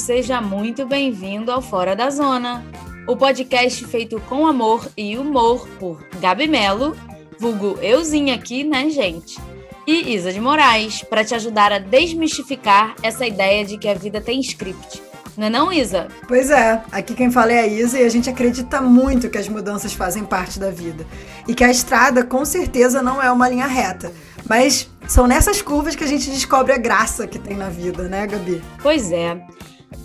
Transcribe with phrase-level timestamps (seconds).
[0.00, 2.64] seja muito bem-vindo ao Fora da Zona,
[3.06, 6.96] o podcast feito com amor e humor por Gabi Melo,
[7.38, 9.38] vulgo euzinha aqui, né, gente?
[9.86, 14.22] E Isa de Moraes, para te ajudar a desmistificar essa ideia de que a vida
[14.22, 15.02] tem script.
[15.36, 16.08] Não é não, Isa?
[16.26, 19.48] Pois é, aqui quem fala é a Isa e a gente acredita muito que as
[19.50, 21.06] mudanças fazem parte da vida.
[21.46, 24.10] E que a estrada com certeza não é uma linha reta.
[24.48, 28.26] Mas são nessas curvas que a gente descobre a graça que tem na vida, né,
[28.26, 28.62] Gabi?
[28.82, 29.38] Pois é.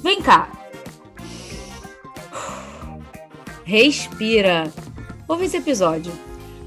[0.03, 0.49] Vem cá.
[3.63, 4.71] Respira.
[5.27, 6.11] Ouve esse episódio.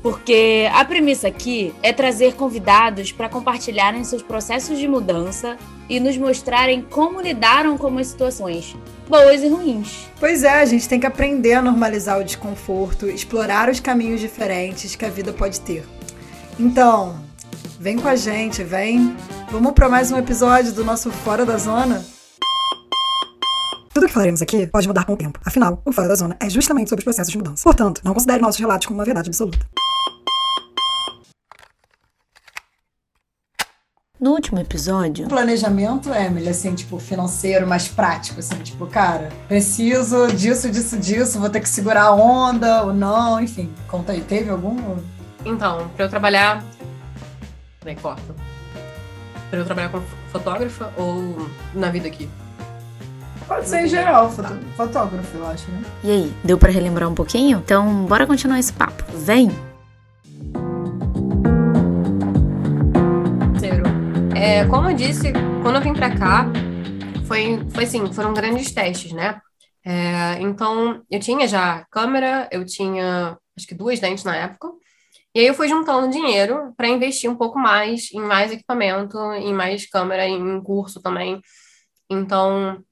[0.03, 5.57] Porque a premissa aqui é trazer convidados para compartilharem seus processos de mudança
[5.89, 8.77] e nos mostrarem como lidaram com as situações,
[9.09, 10.07] boas e ruins.
[10.21, 14.95] Pois é, a gente tem que aprender a normalizar o desconforto, explorar os caminhos diferentes
[14.95, 15.85] que a vida pode ter.
[16.59, 17.29] Então,
[17.81, 19.17] Vem com a gente, vem.
[19.53, 22.05] Vamos para mais um episódio do nosso Fora da Zona?
[23.99, 25.41] Tudo que falaremos aqui pode mudar com o tempo.
[25.45, 27.65] Afinal, o Fora da Zona é justamente sobre os processos de mudança.
[27.65, 29.59] Portanto, não considere nossos relatos como uma verdade absoluta.
[34.21, 35.27] No último episódio.
[35.27, 41.41] O planejamento, Emily, assim, tipo, financeiro, mais prático, assim, tipo, cara, preciso disso, disso, disso,
[41.41, 43.69] vou ter que segurar a onda ou não, enfim.
[43.89, 44.97] Conta aí, teve algum?
[45.45, 46.65] Então, para eu trabalhar
[47.85, 47.97] né?
[48.01, 48.33] Corta.
[49.51, 52.29] Pra eu trabalhar como fotógrafa ou na vida aqui?
[53.49, 55.83] Pode ser em geral, foto fotógrafo, eu acho, né?
[56.05, 57.63] E aí, deu para relembrar um pouquinho?
[57.65, 59.03] Então, bora continuar esse papo.
[59.17, 59.51] Vem!
[64.37, 65.33] É, como eu disse,
[65.63, 66.47] quando eu vim para cá,
[67.27, 69.41] foi, foi assim, foram grandes testes, né?
[69.85, 74.69] É, então, eu tinha já câmera, eu tinha acho que duas dentes na época,
[75.35, 79.53] e aí eu fui juntando dinheiro para investir um pouco mais em mais equipamento, em
[79.53, 81.41] mais câmera, em curso também.
[82.09, 82.83] Então,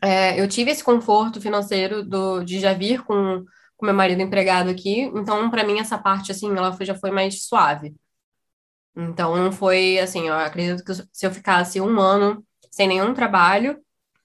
[0.00, 3.44] é, eu tive esse conforto financeiro do, de já vir com,
[3.76, 5.02] com meu marido empregado aqui.
[5.14, 7.94] Então, para mim, essa parte, assim, ela foi, já foi mais suave.
[8.96, 13.80] Então, não foi, assim, eu acredito que se eu ficasse um ano sem nenhum trabalho,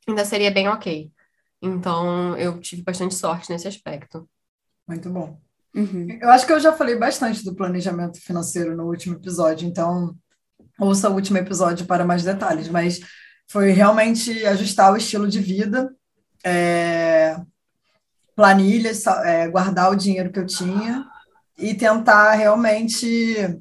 [0.08, 1.12] ainda seria bem ok.
[1.62, 4.30] Então, eu tive bastante sorte nesse aspecto.
[4.88, 5.40] Muito bom.
[5.76, 6.08] Uhum.
[6.22, 10.16] Eu acho que eu já falei bastante do planejamento financeiro no último episódio, então
[10.80, 13.00] ouça o último episódio para mais detalhes, mas
[13.50, 15.92] foi realmente ajustar o estilo de vida,
[16.46, 17.36] é,
[18.36, 21.06] planilhas, é, guardar o dinheiro que eu tinha
[21.58, 23.60] e tentar realmente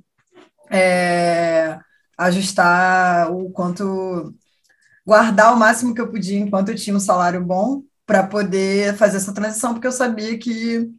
[0.71, 1.79] é,
[2.17, 4.35] ajustar o quanto
[5.07, 9.17] guardar o máximo que eu podia enquanto eu tinha um salário bom para poder fazer
[9.17, 10.91] essa transição, porque eu sabia que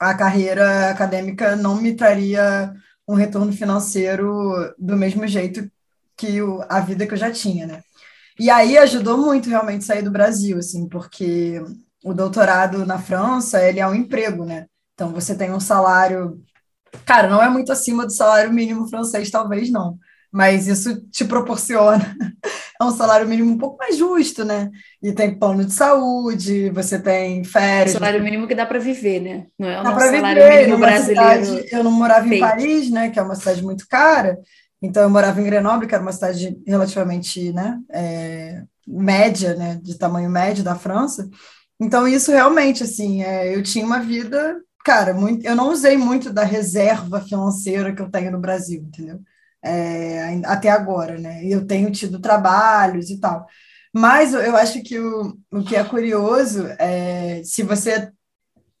[0.00, 2.74] a carreira acadêmica não me traria
[3.06, 5.70] um retorno financeiro do mesmo jeito
[6.16, 7.82] que o, a vida que eu já tinha, né?
[8.38, 11.62] E aí ajudou muito realmente sair do Brasil, assim, porque
[12.04, 14.66] o doutorado na França, ele é um emprego, né?
[14.94, 16.40] Então você tem um salário,
[17.04, 19.98] cara, não é muito acima do salário mínimo francês, talvez não,
[20.30, 22.16] mas isso te proporciona
[22.82, 24.70] é um salário mínimo um pouco mais justo, né?
[25.02, 27.92] E tem plano de saúde, você tem férias.
[27.92, 29.46] Salário mínimo que dá para viver, né?
[29.58, 31.44] Não é salário viver, mínimo brasileiro.
[31.44, 32.44] Cidade, eu não morava feito.
[32.44, 33.10] em Paris, né?
[33.10, 34.38] Que é uma cidade muito cara.
[34.82, 37.80] Então eu morava em Grenoble, que era uma cidade relativamente, né?
[37.90, 39.80] É, média, né?
[39.82, 41.28] De tamanho médio da França.
[41.80, 45.44] Então isso realmente, assim, é, eu tinha uma vida, cara, muito.
[45.46, 49.20] Eu não usei muito da reserva financeira que eu tenho no Brasil, entendeu?
[49.62, 51.44] é, até agora, né?
[51.44, 53.46] Eu tenho tido trabalhos e tal.
[53.94, 58.10] Mas eu acho que o, o que é curioso é se você,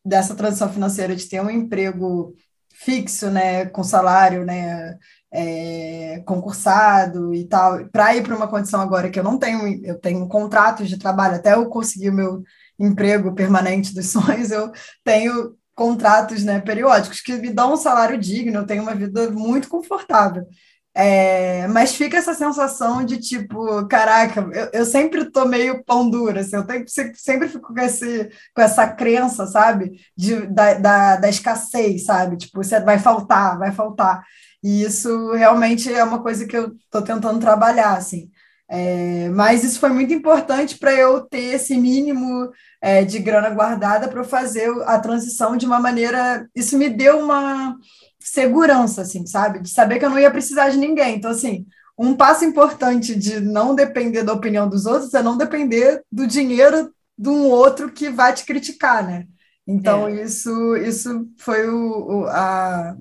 [0.04, 2.34] dessa transição financeira, de ter um emprego
[2.74, 4.98] fixo, né, com salário, né,
[5.32, 9.98] é, concursado e tal, para ir para uma condição agora que eu não tenho, eu
[9.98, 12.42] tenho contratos de trabalho, até eu conseguir o meu
[12.78, 14.70] emprego permanente dos sonhos, eu
[15.02, 19.68] tenho contratos né, periódicos que me dão um salário digno, eu tenho uma vida muito
[19.68, 20.46] confortável.
[20.94, 26.42] É, mas fica essa sensação de tipo, caraca, eu, eu sempre tô meio pão dura,
[26.42, 31.28] assim, eu tenho, sempre fico com, esse, com essa crença, sabe, de, da, da, da
[31.30, 34.22] escassez, sabe, tipo, vai faltar, vai faltar.
[34.62, 38.30] E isso realmente é uma coisa que eu tô tentando trabalhar, assim.
[38.68, 42.50] É, mas isso foi muito importante para eu ter esse mínimo
[42.80, 46.48] é, de grana guardada para fazer a transição de uma maneira.
[46.54, 47.76] Isso me deu uma
[48.18, 49.60] segurança, assim, sabe?
[49.60, 51.16] De saber que eu não ia precisar de ninguém.
[51.16, 51.66] Então, assim,
[51.98, 56.90] um passo importante de não depender da opinião dos outros é não depender do dinheiro
[57.18, 59.26] de um outro que vai te criticar, né?
[59.66, 60.22] Então, é.
[60.22, 62.96] isso, isso foi o, o, a,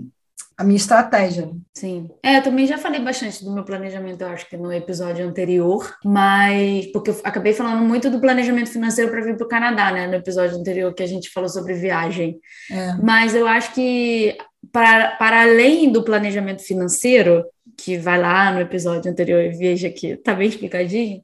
[0.62, 1.50] a minha estratégia.
[1.74, 2.08] Sim.
[2.24, 5.92] É, eu também já falei bastante do meu planejamento, eu acho que no episódio anterior,
[6.06, 10.06] mas porque eu acabei falando muito do planejamento financeiro para vir para o Canadá, né?
[10.06, 12.40] No episódio anterior que a gente falou sobre viagem.
[12.69, 12.94] É.
[13.02, 14.38] Mas eu acho que
[14.72, 17.44] para, para além do planejamento financeiro,
[17.75, 21.24] que vai lá no episódio anterior e veja que tá bem explicadinho,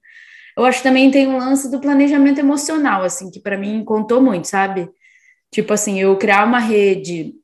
[0.58, 4.20] eu acho que também tem um lance do planejamento emocional, assim, que para mim contou
[4.20, 4.90] muito, sabe?
[5.52, 7.36] Tipo assim, eu criar uma rede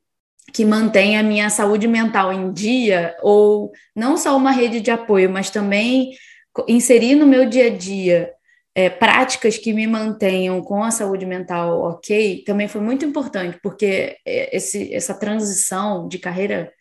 [0.54, 5.28] que mantenha a minha saúde mental em dia, ou não só uma rede de apoio,
[5.28, 6.12] mas também
[6.68, 8.30] inserir no meu dia a dia
[8.72, 14.16] é, práticas que me mantenham com a saúde mental ok, também foi muito importante, porque
[14.24, 16.72] é, esse, essa transição de carreira,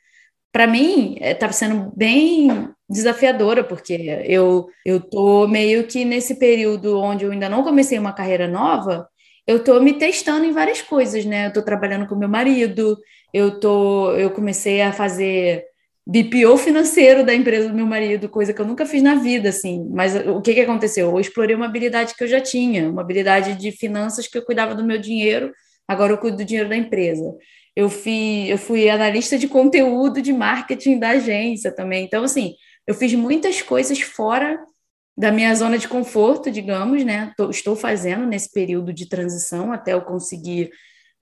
[0.52, 4.70] para mim, estava é, sendo bem desafiadora, porque eu
[5.10, 9.08] tô meio que nesse período onde eu ainda não comecei uma carreira nova,
[9.48, 11.46] eu estou me testando em várias coisas, né?
[11.46, 12.98] Eu estou trabalhando com meu marido,
[13.34, 15.66] eu tô, eu comecei a fazer
[16.06, 19.88] BPO financeiro da empresa do meu marido, coisa que eu nunca fiz na vida, assim.
[19.90, 21.10] Mas o que, que aconteceu?
[21.10, 24.76] Eu explorei uma habilidade que eu já tinha, uma habilidade de finanças que eu cuidava
[24.76, 25.52] do meu dinheiro,
[25.88, 27.34] agora eu cuido do dinheiro da empresa.
[27.76, 32.06] Eu fui, eu fui analista de conteúdo de marketing da agência também.
[32.06, 32.54] Então, assim,
[32.86, 34.60] eu fiz muitas coisas fora
[35.18, 37.34] da minha zona de conforto, digamos, né?
[37.38, 40.72] Tô, estou fazendo nesse período de transição até eu conseguir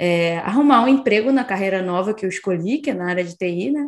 [0.04, 3.38] é, arrumar um emprego na carreira nova que eu escolhi, que é na área de
[3.38, 3.88] TI, né?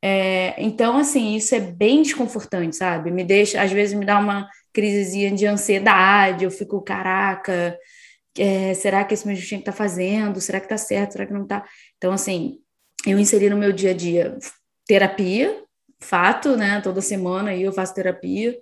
[0.00, 3.10] É, então, assim, isso é bem desconfortante, sabe?
[3.10, 7.78] Me deixa, às vezes, me dá uma crisezinha de ansiedade, eu fico, caraca,
[8.38, 10.40] é, será que esse meu tinha que tá fazendo?
[10.40, 11.12] Será que tá certo?
[11.12, 11.66] Será que não tá?
[11.98, 12.58] Então, assim,
[13.06, 14.38] eu inseri no meu dia a dia
[14.86, 15.62] terapia,
[16.00, 16.80] fato, né?
[16.80, 18.56] Toda semana aí eu faço terapia.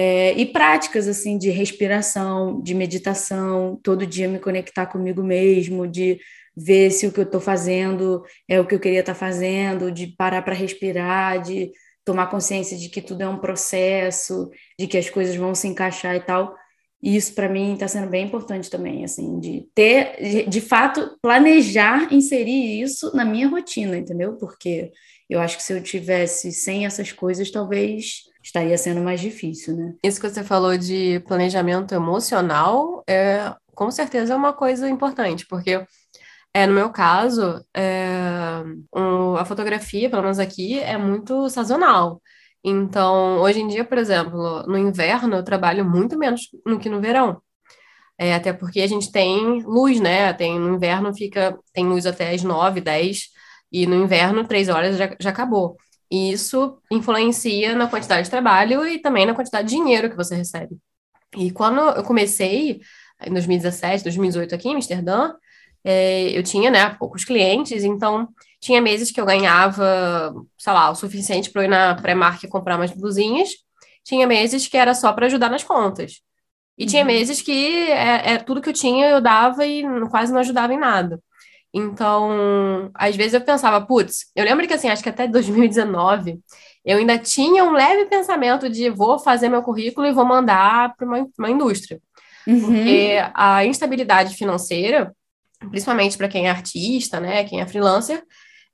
[0.00, 6.20] É, e práticas assim de respiração, de meditação, todo dia me conectar comigo mesmo, de
[6.56, 9.90] ver se o que eu estou fazendo é o que eu queria estar tá fazendo,
[9.90, 11.72] de parar para respirar, de
[12.04, 14.48] tomar consciência de que tudo é um processo,
[14.78, 16.54] de que as coisas vão se encaixar e tal.
[17.02, 22.14] E isso para mim está sendo bem importante também, assim, de ter, de, fato, planejar
[22.14, 24.36] inserir isso na minha rotina, entendeu?
[24.36, 24.92] Porque
[25.28, 29.94] eu acho que se eu tivesse sem essas coisas, talvez estaria sendo mais difícil, né?
[30.02, 35.84] Isso que você falou de planejamento emocional é com certeza é uma coisa importante, porque
[36.52, 38.62] é, no meu caso, é,
[38.94, 42.20] um, a fotografia, pelo menos aqui, é muito sazonal.
[42.64, 47.00] Então, hoje em dia, por exemplo, no inverno eu trabalho muito menos do que no
[47.00, 47.40] verão.
[48.18, 50.32] É, até porque a gente tem luz, né?
[50.32, 53.28] Tem, no inverno fica, tem luz até as 9, 10,
[53.70, 55.76] e no inverno, três horas já, já acabou.
[56.10, 60.34] E isso influencia na quantidade de trabalho e também na quantidade de dinheiro que você
[60.34, 60.76] recebe.
[61.36, 62.80] E quando eu comecei,
[63.24, 65.34] em 2017, 2018, aqui em Amsterdã,
[65.84, 68.28] é, eu tinha, né, poucos clientes, então
[68.60, 72.90] tinha meses que eu ganhava, sei lá, o suficiente para ir na pré-market comprar umas
[72.90, 73.50] blusinhas,
[74.02, 76.22] tinha meses que era só para ajudar nas contas.
[76.76, 76.88] E uhum.
[76.88, 80.72] tinha meses que é, é, tudo que eu tinha eu dava e quase não ajudava
[80.72, 81.20] em nada.
[81.72, 86.40] Então, às vezes eu pensava, putz, eu lembro que assim, acho que até 2019
[86.84, 91.06] eu ainda tinha um leve pensamento de vou fazer meu currículo e vou mandar para
[91.06, 92.00] uma, uma, indústria.
[92.46, 92.60] Uhum.
[92.60, 95.14] Porque a instabilidade financeira,
[95.70, 98.22] principalmente para quem é artista, né, quem é freelancer,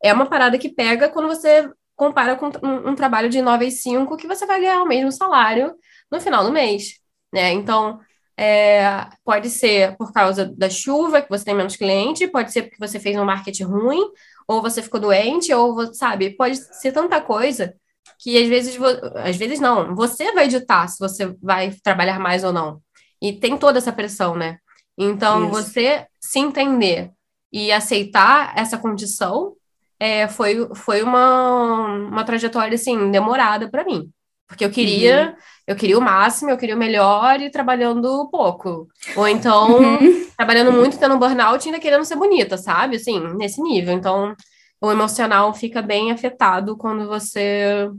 [0.03, 3.83] é uma parada que pega quando você compara com um, um trabalho de 9 às
[3.83, 5.75] 5 que você vai ganhar o mesmo salário
[6.11, 7.01] no final do mês,
[7.33, 7.53] né?
[7.53, 7.99] Então,
[8.37, 12.79] é, pode ser por causa da chuva, que você tem menos cliente, pode ser porque
[12.79, 14.03] você fez um marketing ruim,
[14.47, 17.75] ou você ficou doente, ou, sabe, pode ser tanta coisa
[18.19, 18.79] que às vezes,
[19.17, 22.81] às vezes não, você vai editar se você vai trabalhar mais ou não.
[23.21, 24.59] E tem toda essa pressão, né?
[24.97, 25.51] Então, Isso.
[25.53, 27.11] você se entender
[27.53, 29.55] e aceitar essa condição
[29.99, 34.11] é, foi, foi uma, uma trajetória, assim, demorada para mim.
[34.55, 35.35] Porque eu queria, uhum.
[35.67, 38.87] eu queria o máximo, eu queria o melhor e trabalhando pouco.
[39.17, 40.27] Ou então, uhum.
[40.39, 42.97] trabalhando muito, tendo um burnout e ainda querendo ser bonita, sabe?
[42.97, 43.93] Assim, nesse nível.
[43.93, 44.33] Então,
[44.81, 47.91] o emocional fica bem afetado quando você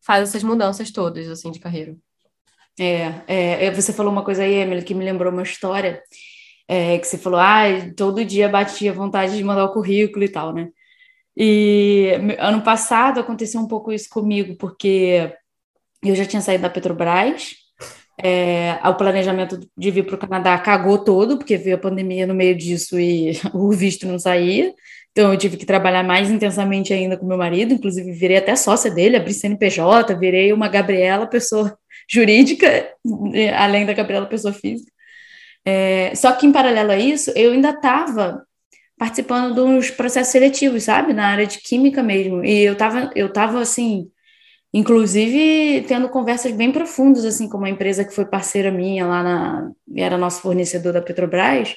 [0.00, 1.94] faz essas mudanças todas, assim, de carreira.
[2.80, 6.02] É, é, é você falou uma coisa aí, Emily, que me lembrou uma história,
[6.66, 10.54] é, que você falou, ah, todo dia batia vontade de mandar o currículo e tal,
[10.54, 10.68] né?
[11.36, 15.32] E ano passado aconteceu um pouco isso comigo, porque
[16.02, 17.56] eu já tinha saído da Petrobras,
[18.20, 22.34] é, o planejamento de vir para o Canadá cagou todo, porque veio a pandemia no
[22.34, 24.74] meio disso e o visto não saía.
[25.12, 28.90] Então eu tive que trabalhar mais intensamente ainda com meu marido, inclusive virei até sócia
[28.90, 31.76] dele, abri CNPJ, virei uma Gabriela, pessoa
[32.10, 32.88] jurídica,
[33.56, 34.90] além da Gabriela, pessoa física.
[35.64, 38.42] É, só que em paralelo a isso, eu ainda estava
[38.98, 41.12] participando dos processos seletivos, sabe?
[41.12, 42.44] Na área de química mesmo.
[42.44, 44.08] E eu tava, eu tava assim,
[44.72, 49.70] inclusive tendo conversas bem profundas, assim, com uma empresa que foi parceira minha lá na.
[49.96, 51.74] era nosso fornecedor da Petrobras,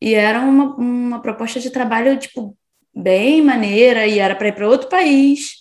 [0.00, 2.56] e era uma, uma proposta de trabalho, tipo,
[2.94, 5.56] bem maneira, e era para ir para outro país.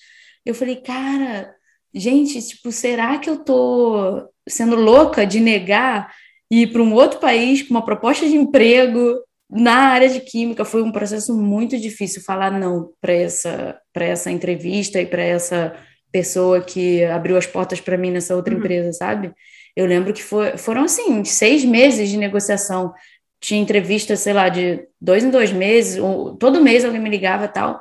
[0.45, 1.53] Eu falei, cara,
[1.93, 6.13] gente, tipo, será que eu tô sendo louca de negar
[6.49, 9.19] ir para um outro país com uma proposta de emprego
[9.49, 10.63] na área de química?
[10.63, 15.75] Foi um processo muito difícil falar não para essa, essa entrevista e para essa
[16.17, 18.59] pessoa que abriu as portas para mim nessa outra uhum.
[18.59, 19.31] empresa, sabe?
[19.75, 22.91] Eu lembro que foi, foram, assim, seis meses de negociação.
[23.39, 27.47] Tinha entrevista, sei lá, de dois em dois meses, ou, todo mês alguém me ligava
[27.47, 27.79] tal.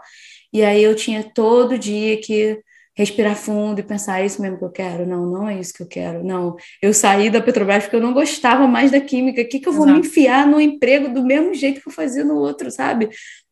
[0.52, 2.61] E aí eu tinha todo dia que
[2.95, 5.07] respirar fundo e pensar, é isso mesmo que eu quero?
[5.07, 6.23] Não, não é isso que eu quero.
[6.23, 9.40] Não, eu saí da Petrobras porque eu não gostava mais da química.
[9.40, 10.00] O que, que eu vou Exato.
[10.00, 13.09] me enfiar no emprego do mesmo jeito que eu fazia no outro, sabe?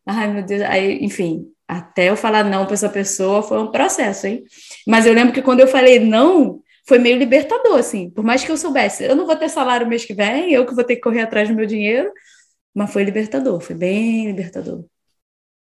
[0.06, 0.62] Ai, meu Deus.
[0.62, 4.44] Aí, enfim, até eu falar não para essa pessoa foi um processo, hein?
[4.87, 8.11] Mas eu lembro que quando eu falei não, foi meio libertador, assim.
[8.11, 10.75] Por mais que eu soubesse, eu não vou ter salário mês que vem, eu que
[10.75, 12.12] vou ter que correr atrás do meu dinheiro,
[12.75, 14.85] mas foi libertador, foi bem libertador.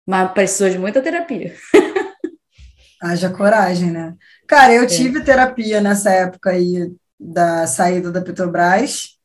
[0.05, 1.55] Mas precisou de muita terapia.
[3.01, 4.15] Haja coragem, né?
[4.47, 4.87] Cara, eu é.
[4.87, 9.17] tive terapia nessa época aí da saída da Petrobras,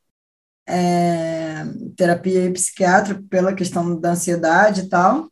[0.67, 1.63] é,
[1.95, 5.31] terapia psiquiátrica pela questão da ansiedade e tal.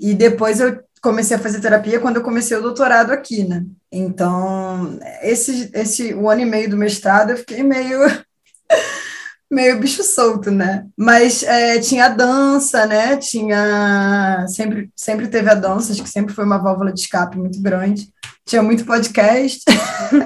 [0.00, 3.64] E depois eu comecei a fazer terapia quando eu comecei o doutorado aqui, né?
[3.92, 8.00] Então, esse, esse um ano e meio do mestrado eu fiquei meio
[9.50, 10.86] meio bicho solto, né?
[10.96, 13.16] Mas é, tinha dança, né?
[13.16, 17.60] Tinha sempre sempre teve a dança, acho que sempre foi uma válvula de escape muito
[17.62, 18.08] grande.
[18.44, 19.64] Tinha muito podcast,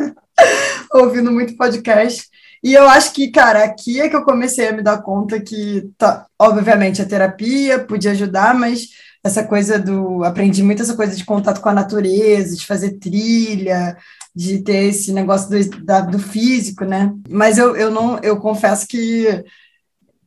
[0.92, 2.28] ouvindo muito podcast.
[2.62, 5.90] E eu acho que, cara, aqui é que eu comecei a me dar conta que,
[5.96, 8.88] tá, obviamente, a terapia podia ajudar, mas
[9.22, 10.24] essa coisa do.
[10.24, 13.96] Aprendi muito essa coisa de contato com a natureza, de fazer trilha,
[14.34, 17.12] de ter esse negócio do, da, do físico, né?
[17.28, 19.44] Mas eu, eu não, eu confesso que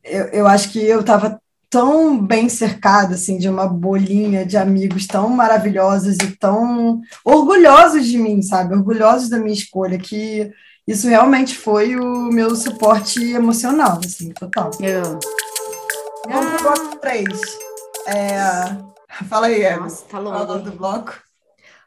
[0.04, 5.08] eu, eu acho que eu estava tão bem cercada assim de uma bolinha de amigos
[5.08, 8.74] tão maravilhosos e tão orgulhosos de mim, sabe?
[8.74, 10.52] Orgulhosos da minha escolha que
[10.86, 14.70] isso realmente foi o meu suporte emocional, assim, total.
[14.80, 15.18] Yeah.
[16.28, 17.24] Vamos pro bloco 3.
[18.06, 19.24] É...
[19.28, 19.82] Fala aí, Eva.
[19.82, 20.38] Nossa, tá longo.
[20.38, 21.14] Fala do bloco.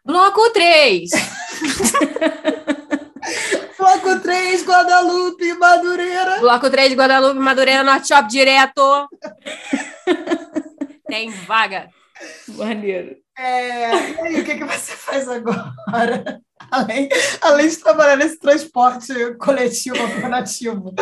[0.06, 1.10] Bloco 3.
[3.78, 6.40] Bloco 3, Guadalupe, Madureira.
[6.40, 9.08] Bloco 3, Guadalupe, Madureira, Norte Shop direto.
[11.08, 11.90] Tem vaga.
[12.48, 13.16] Maneiro.
[13.38, 15.74] É, e aí, o que, que você faz agora?
[16.70, 17.08] Além,
[17.40, 20.94] além de trabalhar nesse transporte coletivo alternativo.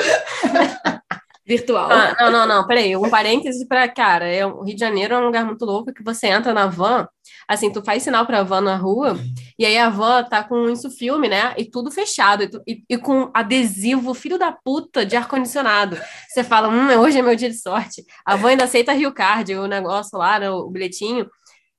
[1.48, 1.92] Virtual.
[1.92, 2.98] Ah, não, não, não, peraí.
[2.98, 6.04] Um parêntese para, cara, é, o Rio de Janeiro é um lugar muito louco que
[6.04, 7.08] você entra na van,
[7.48, 9.16] assim, tu faz sinal pra van na rua,
[9.60, 11.54] e aí a van tá com isso filme, né?
[11.56, 15.98] E tudo fechado, e, tu, e, e, com adesivo, filho da puta, de ar-condicionado.
[16.28, 18.04] Você fala, hum, hoje é meu dia de sorte.
[18.26, 21.30] A van ainda aceita Rio Card, o negócio lá, né, o bilhetinho.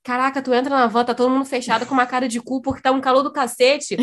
[0.05, 2.81] Caraca, tu entra na van, tá todo mundo fechado com uma cara de cu porque
[2.83, 3.97] tá um calor do cacete.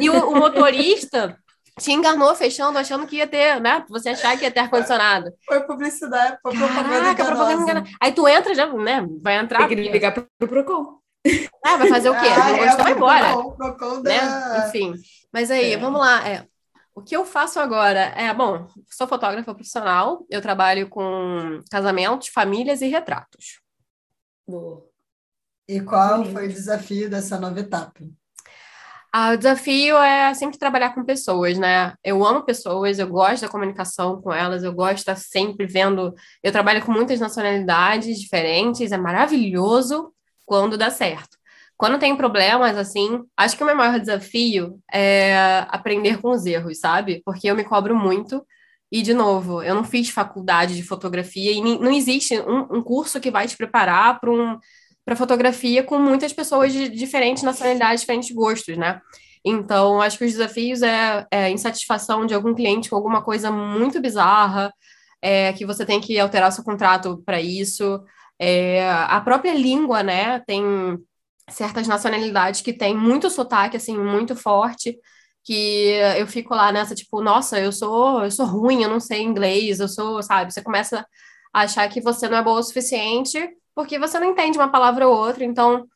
[0.00, 1.36] E o, o motorista
[1.78, 3.84] te enganou fechando, achando que ia ter, né?
[3.88, 5.32] Você achar que ia ter ar-condicionado.
[5.46, 9.06] Foi publicidade, foi propaganda Caraca, propaganda Aí tu entra, já, né?
[9.22, 9.66] Vai entrar.
[9.66, 10.98] Tem que ligar pro, pro Procon.
[11.64, 12.26] Ah, vai fazer o quê?
[12.26, 13.32] Ah, é, vai embora.
[13.32, 14.18] Procon, Procon né?
[14.18, 14.66] Da...
[14.68, 14.94] Enfim.
[15.32, 15.76] Mas aí, é.
[15.76, 16.28] vamos lá.
[16.28, 16.46] É,
[16.94, 22.80] o que eu faço agora é, bom, sou fotógrafa profissional, eu trabalho com casamentos, famílias
[22.80, 23.60] e retratos.
[24.46, 24.84] Boa.
[25.68, 28.00] E qual foi o desafio dessa nova etapa?
[29.12, 31.94] Ah, o desafio é sempre trabalhar com pessoas, né?
[32.04, 36.14] Eu amo pessoas, eu gosto da comunicação com elas, eu gosto de estar sempre vendo.
[36.42, 40.12] Eu trabalho com muitas nacionalidades diferentes, é maravilhoso
[40.44, 41.38] quando dá certo.
[41.76, 45.36] Quando tem problemas, assim, acho que o meu maior desafio é
[45.68, 47.22] aprender com os erros, sabe?
[47.24, 48.44] Porque eu me cobro muito.
[48.90, 53.20] E, de novo, eu não fiz faculdade de fotografia e não existe um, um curso
[53.20, 54.58] que vai te preparar para um,
[55.08, 59.00] para fotografia com muitas pessoas de diferentes nacionalidades, diferentes gostos, né?
[59.42, 64.02] Então, acho que os desafios é, é insatisfação de algum cliente com alguma coisa muito
[64.02, 64.70] bizarra,
[65.22, 68.04] é, que você tem que alterar seu contrato para isso.
[68.38, 70.40] É, a própria língua, né?
[70.40, 70.62] Tem
[71.48, 74.94] certas nacionalidades que tem muito sotaque, assim, muito forte,
[75.42, 75.88] que
[76.18, 79.80] eu fico lá nessa, tipo, nossa, eu sou, eu sou ruim, eu não sei inglês,
[79.80, 80.52] eu sou, sabe?
[80.52, 81.06] Você começa
[81.50, 83.38] a achar que você não é boa o suficiente
[83.78, 85.86] porque você não entende uma palavra ou outra, então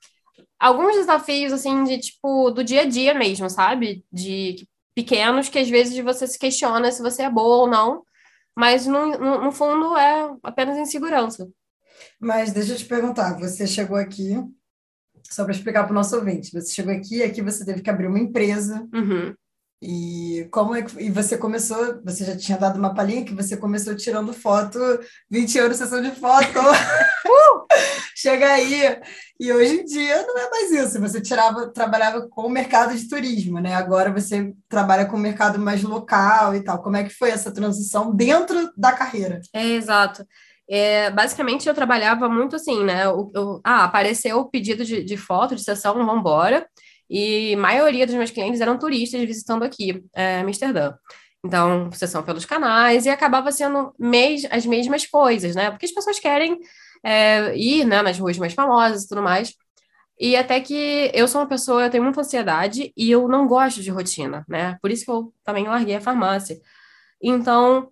[0.56, 4.04] alguns desafios assim de tipo do dia a dia mesmo, sabe?
[4.12, 8.04] De pequenos que às vezes você se questiona se você é boa ou não,
[8.56, 11.50] mas no, no, no fundo é apenas insegurança.
[12.20, 14.36] Mas deixa eu te perguntar, você chegou aqui,
[15.28, 17.90] só para explicar para o nosso ouvinte, você chegou aqui e aqui você teve que
[17.90, 18.88] abrir uma empresa.
[18.94, 19.34] Uhum.
[19.84, 23.56] E como é que, e você começou, você já tinha dado uma palhinha que você
[23.56, 24.78] começou tirando foto,
[25.28, 26.46] 20 euros sessão de foto.
[28.14, 29.00] Chega aí.
[29.40, 31.00] E hoje em dia não é mais isso.
[31.00, 33.74] Você tirava, trabalhava com o mercado de turismo, né?
[33.74, 36.80] Agora você trabalha com o mercado mais local e tal.
[36.80, 39.40] Como é que foi essa transição dentro da carreira?
[39.52, 40.24] É, exato.
[40.70, 43.08] É, basicamente, eu trabalhava muito assim, né?
[43.08, 46.64] O, eu, ah, apareceu o pedido de, de foto, de sessão, vamos embora.
[47.14, 50.95] E maioria dos meus clientes eram turistas visitando aqui, é, Amsterdã.
[51.45, 55.71] Então, sessão pelos canais, e acabava sendo mes as mesmas coisas, né?
[55.71, 56.59] Porque as pessoas querem
[57.04, 59.52] é, ir né, nas ruas mais famosas e tudo mais.
[60.19, 63.83] E até que eu sou uma pessoa, eu tenho muita ansiedade e eu não gosto
[63.83, 64.78] de rotina, né?
[64.81, 66.59] Por isso que eu também larguei a farmácia.
[67.23, 67.90] Então,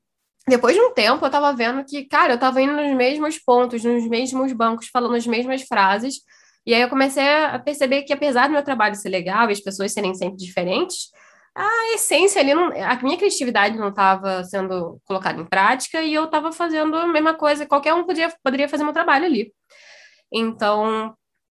[0.49, 3.85] depois de um tempo, eu tava vendo que, cara, eu tava indo nos mesmos pontos,
[3.85, 6.21] nos mesmos bancos, falando as mesmas frases.
[6.67, 9.61] E aí eu comecei a perceber que, apesar do meu trabalho ser legal e as
[9.61, 11.11] pessoas serem sempre diferentes,
[11.55, 16.25] a essência ali, não, a minha criatividade não estava sendo colocada em prática e eu
[16.25, 19.53] estava fazendo a mesma coisa, qualquer um podia, poderia fazer meu trabalho ali.
[20.33, 21.15] Então,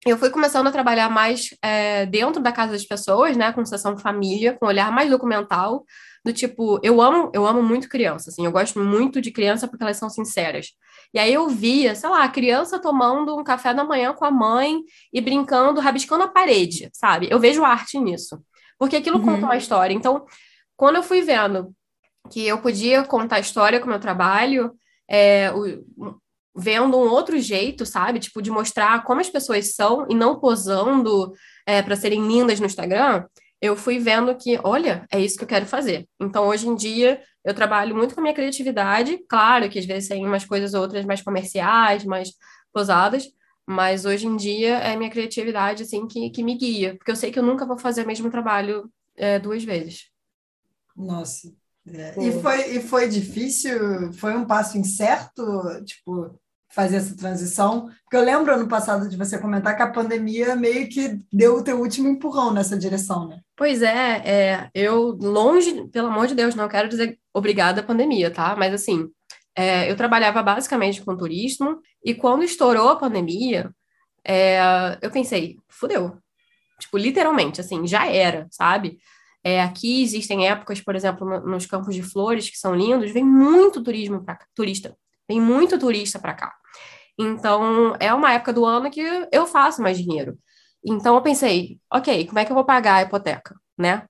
[0.05, 3.97] eu fui começando a trabalhar mais é, dentro da casa das pessoas, né, com sessão
[3.97, 5.85] família, com um olhar mais documental,
[6.25, 9.83] do tipo, eu amo, eu amo muito criança, assim, eu gosto muito de criança porque
[9.83, 10.67] elas são sinceras.
[11.13, 14.31] E aí eu via, sei lá, a criança tomando um café da manhã com a
[14.31, 14.79] mãe
[15.11, 17.27] e brincando, rabiscando a parede, sabe?
[17.29, 18.41] Eu vejo arte nisso
[18.81, 19.25] porque aquilo uhum.
[19.25, 19.93] conta uma história.
[19.93, 20.25] Então,
[20.75, 21.71] quando eu fui vendo
[22.31, 24.71] que eu podia contar história com o meu trabalho,
[25.07, 26.17] é, o,
[26.55, 28.17] vendo um outro jeito, sabe?
[28.17, 31.31] Tipo, de mostrar como as pessoas são e não posando
[31.63, 33.23] é, para serem lindas no Instagram,
[33.61, 36.07] eu fui vendo que, olha, é isso que eu quero fazer.
[36.19, 39.19] Então, hoje em dia, eu trabalho muito com a minha criatividade.
[39.29, 42.31] Claro que às vezes tem umas coisas outras mais comerciais, mais
[42.73, 43.27] posadas,
[43.67, 46.95] mas hoje em dia é minha criatividade, assim, que, que me guia.
[46.97, 50.09] Porque eu sei que eu nunca vou fazer o mesmo trabalho é, duas vezes.
[50.95, 51.53] Nossa.
[51.87, 52.15] É.
[52.19, 54.11] E, foi, e foi difícil?
[54.13, 55.43] Foi um passo incerto,
[55.83, 56.39] tipo,
[56.73, 57.89] fazer essa transição?
[58.03, 61.63] Porque eu lembro ano passado de você comentar que a pandemia meio que deu o
[61.63, 63.39] teu último empurrão nessa direção, né?
[63.55, 68.31] Pois é, é eu longe, pelo amor de Deus, não quero dizer obrigada à pandemia,
[68.31, 68.55] tá?
[68.55, 69.07] Mas assim,
[69.55, 73.69] é, eu trabalhava basicamente com turismo, e quando estourou a pandemia,
[74.23, 76.17] é, eu pensei, fudeu.
[76.79, 78.97] Tipo, literalmente, assim, já era, sabe?
[79.43, 83.23] É, aqui existem épocas, por exemplo, no, nos campos de flores, que são lindos, vem
[83.23, 84.95] muito turismo para turista,
[85.27, 86.53] vem muito turista para cá.
[87.19, 90.37] Então, é uma época do ano que eu faço mais dinheiro.
[90.83, 94.05] Então, eu pensei, ok, como é que eu vou pagar a hipoteca, né?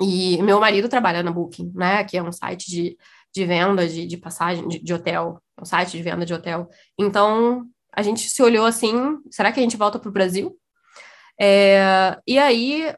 [0.00, 2.04] E meu marido trabalha na Booking, né?
[2.04, 2.96] Que é um site de
[3.34, 6.68] de venda de, de passagem de, de hotel, um site de venda de hotel.
[6.98, 10.56] Então, a gente se olhou assim, será que a gente volta para o Brasil?
[11.40, 12.94] É, e aí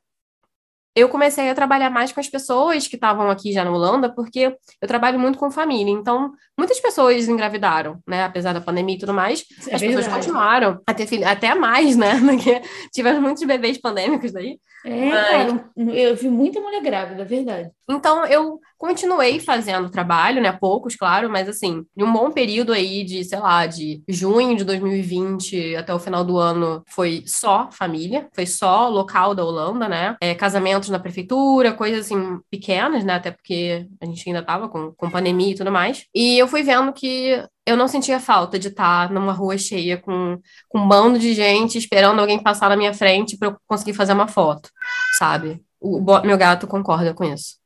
[0.94, 4.56] eu comecei a trabalhar mais com as pessoas que estavam aqui já na Holanda, porque
[4.80, 5.92] eu trabalho muito com família.
[5.92, 8.24] Então, muitas pessoas engravidaram, né?
[8.24, 9.44] Apesar da pandemia e tudo mais.
[9.68, 9.96] É as verdade.
[9.96, 12.20] pessoas continuaram a ter filho, até mais, né?
[12.24, 14.58] Porque tivemos muitos bebês pandêmicos daí.
[14.84, 15.28] É, mas...
[15.28, 17.70] cara, eu vi muita mulher grávida, é verdade.
[17.90, 20.52] Então, eu continuei fazendo trabalho, né?
[20.52, 24.62] Poucos, claro, mas assim, em um bom período aí de, sei lá, de junho de
[24.62, 30.16] 2020 até o final do ano, foi só família, foi só local da Holanda, né?
[30.20, 33.14] É, casamentos na prefeitura, coisas assim pequenas, né?
[33.14, 36.04] Até porque a gente ainda tava com, com pandemia e tudo mais.
[36.14, 40.38] E eu fui vendo que eu não sentia falta de estar numa rua cheia com,
[40.68, 44.12] com um bando de gente esperando alguém passar na minha frente para eu conseguir fazer
[44.12, 44.68] uma foto,
[45.18, 45.64] sabe?
[45.86, 47.56] O, meu gato concorda com isso.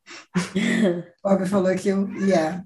[1.23, 2.63] O Bob falou que eu yeah.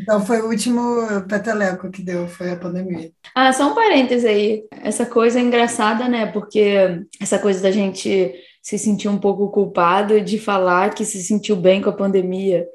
[0.00, 0.82] Então foi o último
[1.26, 3.10] peteleco que deu, foi a pandemia.
[3.34, 4.64] Ah, só um parêntese aí.
[4.82, 6.26] Essa coisa é engraçada, né?
[6.26, 11.56] Porque essa coisa da gente se sentir um pouco culpado de falar que se sentiu
[11.56, 12.66] bem com a pandemia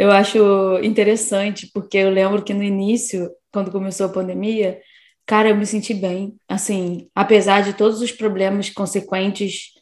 [0.00, 4.80] eu acho interessante, porque eu lembro que no início, quando começou a pandemia,
[5.26, 6.36] cara, eu me senti bem.
[6.48, 9.74] Assim, apesar de todos os problemas consequentes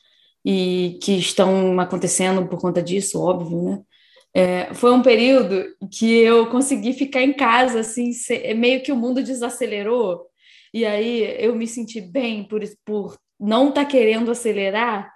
[0.45, 3.83] e que estão acontecendo por conta disso, óbvio, né?
[4.35, 8.11] É, foi um período que eu consegui ficar em casa, assim,
[8.57, 10.27] meio que o mundo desacelerou.
[10.73, 15.11] E aí eu me senti bem por, por não estar tá querendo acelerar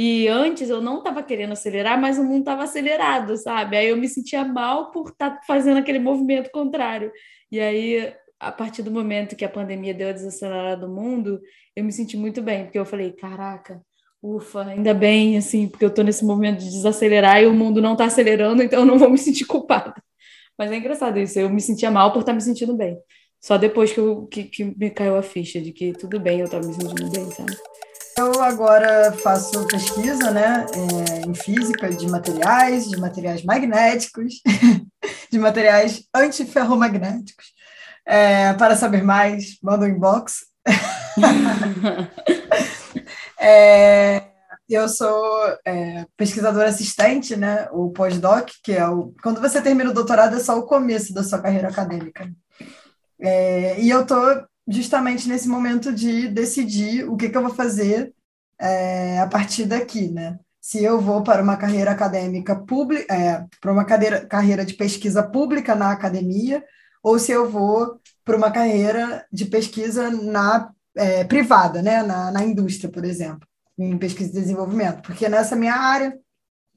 [0.00, 3.76] e antes eu não estava querendo acelerar, mas o mundo estava acelerado, sabe?
[3.76, 7.10] Aí eu me sentia mal por estar tá fazendo aquele movimento contrário.
[7.50, 11.40] E aí, a partir do momento que a pandemia deu a desacelerada do mundo,
[11.74, 13.82] eu me senti muito bem, porque eu falei, caraca,
[14.22, 17.92] ufa, ainda bem, assim, porque eu estou nesse movimento de desacelerar e o mundo não
[17.92, 19.94] está acelerando, então eu não vou me sentir culpada.
[20.58, 22.98] Mas é engraçado isso, eu me sentia mal por estar tá me sentindo bem.
[23.40, 26.48] Só depois que, eu, que, que me caiu a ficha de que tudo bem, eu
[26.48, 27.56] tava me sentindo bem, sabe?
[28.16, 34.42] Eu agora faço pesquisa né, é, em física de materiais, de materiais magnéticos,
[35.30, 37.46] de materiais antiferromagnéticos.
[38.04, 40.46] É, para saber mais, manda um inbox.
[43.40, 44.28] é,
[44.68, 49.14] eu sou é, pesquisadora assistente, né, o pós-doc, que é o.
[49.22, 52.30] Quando você termina o doutorado, é só o começo da sua carreira acadêmica.
[53.20, 58.12] É, e eu estou justamente nesse momento de decidir o que, que eu vou fazer
[58.60, 60.38] é, a partir daqui, né?
[60.60, 65.22] Se eu vou para uma carreira acadêmica pública, é, para uma cadeira, carreira de pesquisa
[65.22, 66.62] pública na academia,
[67.02, 72.02] ou se eu vou para uma carreira de pesquisa na é, privada, né?
[72.02, 73.46] Na, na indústria, por exemplo,
[73.78, 76.12] em pesquisa e desenvolvimento, porque nessa minha área,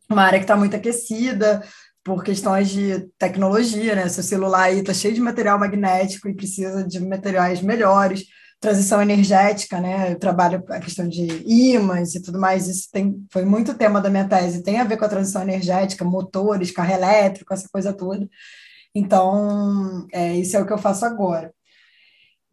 [0.10, 1.62] uma área que está muito aquecida,
[2.04, 4.08] por questões de tecnologia, né?
[4.10, 8.26] Seu celular aí está cheio de material magnético e precisa de materiais melhores.
[8.60, 10.12] Transição energética, né?
[10.12, 12.68] Eu trabalho a questão de ímãs e tudo mais.
[12.68, 14.64] Isso tem, foi muito tema da minha tese.
[14.64, 18.28] Tem a ver com a transição energética, motores, carro elétrico, essa coisa toda.
[18.94, 21.54] Então, é, isso é o que eu faço agora.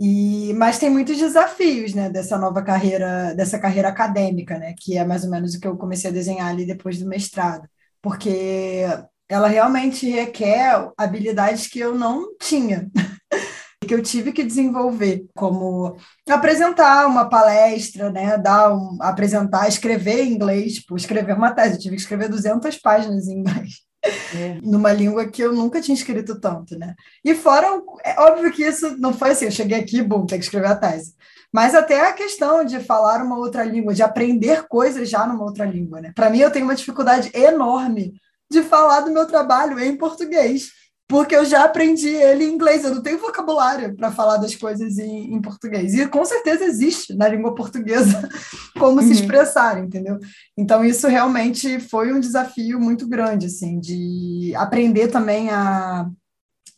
[0.00, 5.04] E, mas tem muitos desafios, né, dessa nova carreira, dessa carreira acadêmica, né, que é
[5.04, 7.68] mais ou menos o que eu comecei a desenhar ali depois do mestrado,
[8.00, 8.84] porque
[9.28, 12.88] ela realmente requer habilidades que eu não tinha,
[13.86, 15.96] que eu tive que desenvolver, como
[16.28, 21.80] apresentar uma palestra, né, dar um, apresentar, escrever em inglês, tipo, escrever uma tese, eu
[21.80, 23.87] tive que escrever 200 páginas em inglês.
[24.04, 24.58] É.
[24.62, 26.94] Numa língua que eu nunca tinha escrito tanto, né?
[27.24, 27.66] E fora,
[28.04, 30.76] é óbvio que isso não foi assim, eu cheguei aqui, bom, tem que escrever a
[30.76, 31.14] tese.
[31.52, 35.64] Mas até a questão de falar uma outra língua, de aprender coisas já numa outra
[35.64, 36.12] língua, né?
[36.14, 38.14] Para mim, eu tenho uma dificuldade enorme
[38.50, 40.70] de falar do meu trabalho em português,
[41.08, 44.98] porque eu já aprendi ele em inglês, eu não tenho vocabulário para falar das coisas
[44.98, 45.94] em, em, português.
[45.94, 48.28] E com certeza existe na língua portuguesa
[48.78, 49.06] como uhum.
[49.06, 50.18] se expressar, entendeu?
[50.54, 56.10] Então isso realmente foi um desafio muito grande, assim, de aprender também a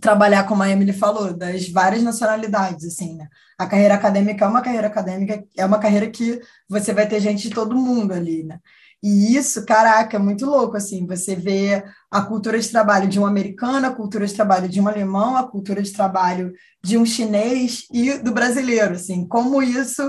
[0.00, 3.28] trabalhar, como a Emily falou, das várias nacionalidades, assim, né?
[3.58, 7.48] A carreira acadêmica é uma carreira acadêmica, é uma carreira que você vai ter gente
[7.48, 8.60] de todo mundo ali, né?
[9.02, 13.24] E isso, caraca, é muito louco, assim, você vê a cultura de trabalho de um
[13.24, 16.52] americano, a cultura de trabalho de um alemão, a cultura de trabalho
[16.84, 20.02] de um chinês e do brasileiro, assim, como isso,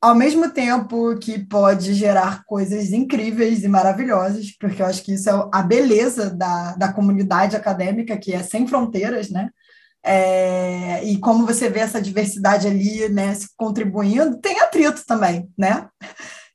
[0.00, 5.28] ao mesmo tempo que pode gerar coisas incríveis e maravilhosas, porque eu acho que isso
[5.28, 9.50] é a beleza da, da comunidade acadêmica, que é sem fronteiras, né?
[10.04, 15.88] É, e como você vê essa diversidade ali, né, contribuindo, tem atrito também, né?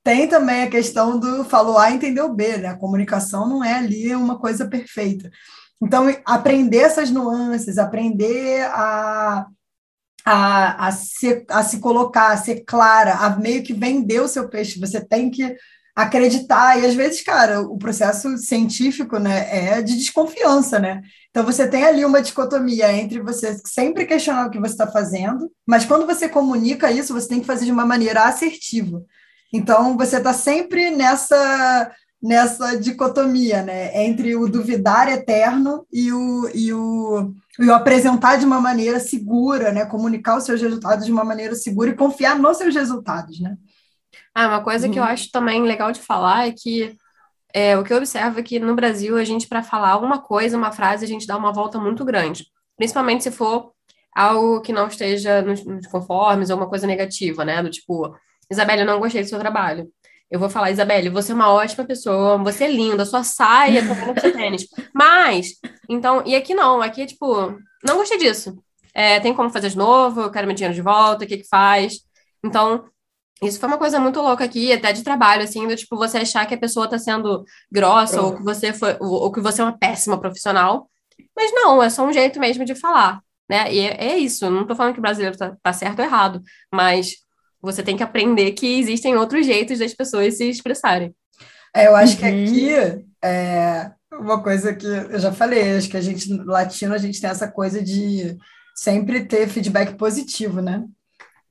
[0.08, 2.70] Tem também a questão do falou A, entendeu B, né?
[2.70, 5.30] A comunicação não é ali uma coisa perfeita.
[5.84, 9.46] Então, aprender essas nuances, aprender a,
[10.24, 14.48] a, a, se, a se colocar, a ser clara, a meio que vender o seu
[14.48, 14.80] peixe.
[14.80, 15.58] Você tem que
[15.94, 16.80] acreditar.
[16.80, 21.02] E às vezes, cara, o processo científico né, é de desconfiança, né?
[21.32, 25.52] Então você tem ali uma dicotomia entre você sempre questionar o que você está fazendo,
[25.66, 29.04] mas quando você comunica isso, você tem que fazer de uma maneira assertiva.
[29.54, 36.74] Então, você está sempre nessa nessa dicotomia, né, entre o duvidar eterno e o, e
[36.74, 41.24] o, e o apresentar de uma maneira segura, né, comunicar os seus resultados de uma
[41.24, 43.56] maneira segura e confiar nos seus resultados, né.
[44.34, 44.94] Ah, uma coisa uhum.
[44.94, 45.10] que eu uhum.
[45.10, 46.98] acho também legal de falar é que
[47.54, 50.58] é, o que eu observo é que no Brasil, a gente, para falar uma coisa,
[50.58, 52.46] uma frase, a gente dá uma volta muito grande.
[52.76, 53.72] Principalmente se for
[54.16, 57.64] algo que não esteja nos, nos conformes ou uma coisa negativa, né?
[57.64, 58.16] Do tipo,
[58.50, 59.92] Isabelle, eu não gostei do seu trabalho.
[60.30, 64.14] Eu vou falar, Isabelle, você é uma ótima pessoa, você é linda, sua saia combina
[64.14, 64.68] com seu tênis.
[64.94, 65.54] Mas,
[65.90, 68.58] então, e aqui não, aqui é tipo, não gostei disso.
[68.94, 71.48] É, tem como fazer de novo, eu quero meu dinheiro de volta, o que que
[71.48, 72.00] faz?
[72.44, 72.86] Então,
[73.42, 76.46] isso foi uma coisa muito louca aqui, até de trabalho, assim, do tipo, você achar
[76.46, 79.78] que a pessoa tá sendo grossa, ou que você foi, ou que você é uma
[79.78, 80.90] péssima profissional.
[81.36, 83.72] Mas não, é só um jeito mesmo de falar, né?
[83.72, 86.42] E é, é isso, não tô falando que o brasileiro tá, tá certo ou errado,
[86.74, 87.18] mas
[87.62, 91.14] você tem que aprender que existem outros jeitos das pessoas se expressarem.
[91.76, 92.20] É, eu acho uhum.
[92.20, 96.98] que aqui é uma coisa que eu já falei, acho que a gente, latino, a
[96.98, 98.38] gente tem essa coisa de
[98.76, 100.84] sempre ter feedback positivo, né?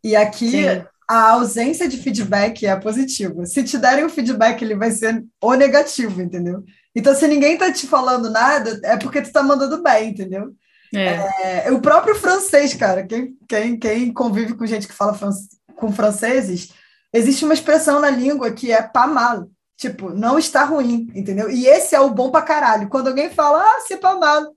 [0.02, 0.84] E aqui Sim.
[1.08, 3.44] a ausência de feedback é positivo.
[3.46, 6.64] Se te derem um feedback, ele vai ser o negativo, entendeu?
[6.94, 10.54] Então, se ninguém tá te falando nada, é porque tu tá mandando bem, entendeu?
[10.94, 11.66] É.
[11.66, 15.92] É, o próprio francês, cara, quem, quem, quem convive com gente que fala francês, com
[15.92, 16.72] franceses,
[17.12, 21.50] existe uma expressão na língua que é pas mal, tipo, não está ruim, entendeu?
[21.50, 22.88] E esse é o bom pra caralho.
[22.88, 24.54] Quando alguém fala, ah, c'est pas mal,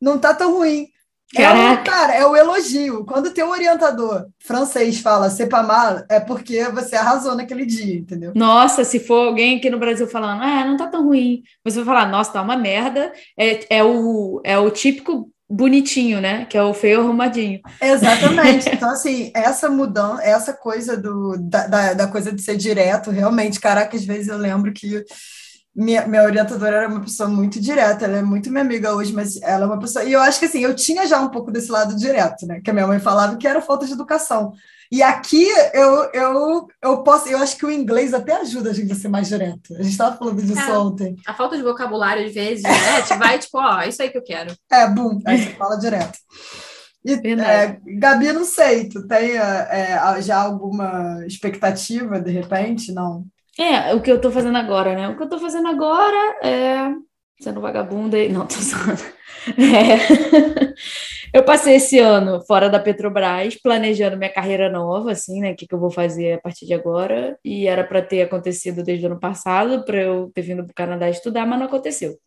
[0.00, 0.88] não tá tão ruim.
[1.36, 3.04] É o, cara, é o elogio.
[3.04, 8.32] Quando teu orientador francês fala c'est pas mal, é porque você arrasou naquele dia, entendeu?
[8.34, 11.84] Nossa, se for alguém aqui no Brasil falando, ah, não tá tão ruim, você vai
[11.84, 13.12] falar, nossa, tá uma merda.
[13.38, 16.44] É, é, o, é o típico bonitinho, né?
[16.44, 17.60] Que é o feio arrumadinho.
[17.82, 18.70] Exatamente.
[18.80, 23.60] Então, assim, essa mudança, essa coisa do, da, da, da coisa de ser direto, realmente,
[23.60, 25.04] caraca, às vezes eu lembro que
[25.74, 29.40] minha, minha orientadora era uma pessoa muito direta, ela é muito minha amiga hoje, mas
[29.42, 30.04] ela é uma pessoa.
[30.04, 32.60] E eu acho que assim, eu tinha já um pouco desse lado direto, né?
[32.62, 34.52] Que a minha mãe falava que era falta de educação.
[34.90, 38.92] E aqui eu, eu, eu posso, eu acho que o inglês até ajuda a gente
[38.92, 39.74] a ser mais direto.
[39.74, 41.16] A gente estava falando disso é, ontem.
[41.26, 43.02] A falta de vocabulário, às vezes, né?
[43.06, 44.52] Te vai, tipo, ó, isso aí que eu quero.
[44.70, 46.18] É, bum, aí você fala direto.
[47.04, 52.92] E, é, Gabi, não sei, tu tem é, já alguma expectativa, de repente?
[52.92, 53.24] Não?
[53.58, 55.08] É, o que eu tô fazendo agora, né?
[55.08, 56.92] O que eu tô fazendo agora é
[57.40, 58.28] sendo vagabunda e.
[58.28, 59.00] Não, tô usando.
[59.56, 60.74] É.
[61.32, 65.52] Eu passei esse ano fora da Petrobras, planejando minha carreira nova, assim, né?
[65.52, 67.38] O que, que eu vou fazer a partir de agora.
[67.44, 70.74] E era para ter acontecido desde o ano passado, para eu ter vindo para o
[70.74, 72.18] Canadá estudar, mas não aconteceu.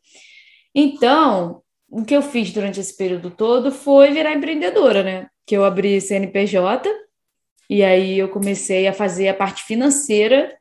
[0.73, 5.27] Então, o que eu fiz durante esse período todo foi virar empreendedora, né?
[5.45, 6.89] Que eu abri CNPJ,
[7.69, 10.55] e aí eu comecei a fazer a parte financeira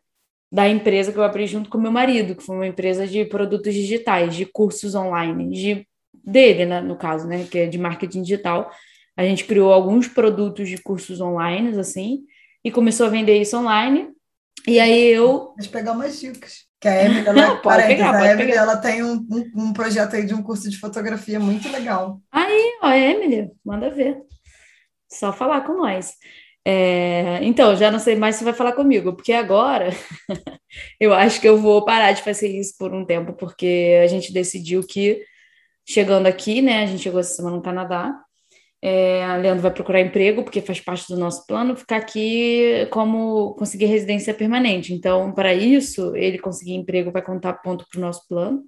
[0.51, 3.73] da empresa que eu abri junto com meu marido, que foi uma empresa de produtos
[3.73, 8.71] digitais, de cursos online, de dele, né, no caso, né, que é de marketing digital.
[9.17, 12.21] A gente criou alguns produtos de cursos online, assim,
[12.65, 14.09] e começou a vender isso online.
[14.67, 15.53] E aí eu.
[15.57, 16.67] Deixa eu pegar umas dicas.
[16.81, 20.25] Que a Emily, ela, pode pegar, a Emily, ela tem um, um, um, projeto aí
[20.25, 22.21] de um curso de fotografia muito legal.
[22.31, 24.19] Aí, ó, Emily, manda ver.
[25.09, 26.15] Só falar com nós.
[26.65, 29.91] É, então, já não sei mais se vai falar comigo, porque agora
[30.99, 34.33] eu acho que eu vou parar de fazer isso por um tempo, porque a gente
[34.33, 35.21] decidiu que,
[35.89, 38.15] chegando aqui, né, a gente chegou essa semana no Canadá,
[38.81, 43.55] é, a Leandro vai procurar emprego, porque faz parte do nosso plano, ficar aqui como
[43.55, 44.93] conseguir residência permanente.
[44.93, 48.65] Então, para isso, ele conseguir emprego vai contar ponto para o nosso plano,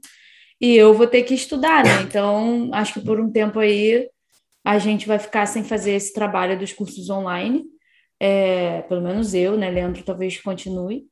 [0.61, 2.03] e eu vou ter que estudar, né?
[2.03, 4.09] Então, acho que por um tempo aí
[4.65, 7.65] a gente vai ficar sem fazer esse trabalho dos cursos online
[8.21, 9.71] é, pelo menos eu, né?
[9.71, 11.07] Leandro talvez continue.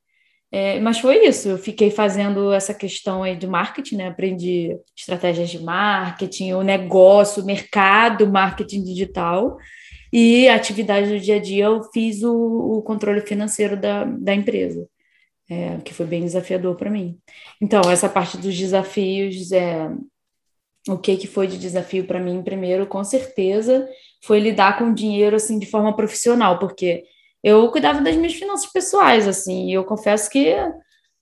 [0.54, 4.08] É, mas foi isso, eu fiquei fazendo essa questão aí de marketing, né?
[4.08, 9.56] Aprendi estratégias de marketing, o negócio, o mercado, marketing digital
[10.12, 14.86] e atividade do dia a dia eu fiz o, o controle financeiro da, da empresa,
[15.48, 17.18] é, que foi bem desafiador para mim.
[17.58, 19.90] Então, essa parte dos desafios, é,
[20.86, 23.88] o que, que foi de desafio para mim primeiro, com certeza,
[24.22, 27.04] foi lidar com dinheiro assim de forma profissional, porque
[27.42, 30.54] eu cuidava das minhas finanças pessoais, assim, e eu confesso que,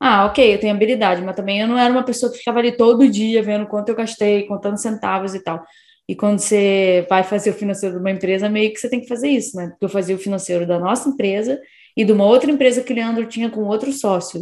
[0.00, 2.72] ah, ok, eu tenho habilidade, mas também eu não era uma pessoa que ficava ali
[2.72, 5.64] todo dia vendo quanto eu gastei, contando centavos e tal.
[6.09, 9.06] E quando você vai fazer o financeiro de uma empresa, meio que você tem que
[9.06, 9.68] fazer isso, né?
[9.68, 11.61] Porque eu fazia o financeiro da nossa empresa
[11.96, 14.40] e de uma outra empresa que o Leandro tinha com outro sócio.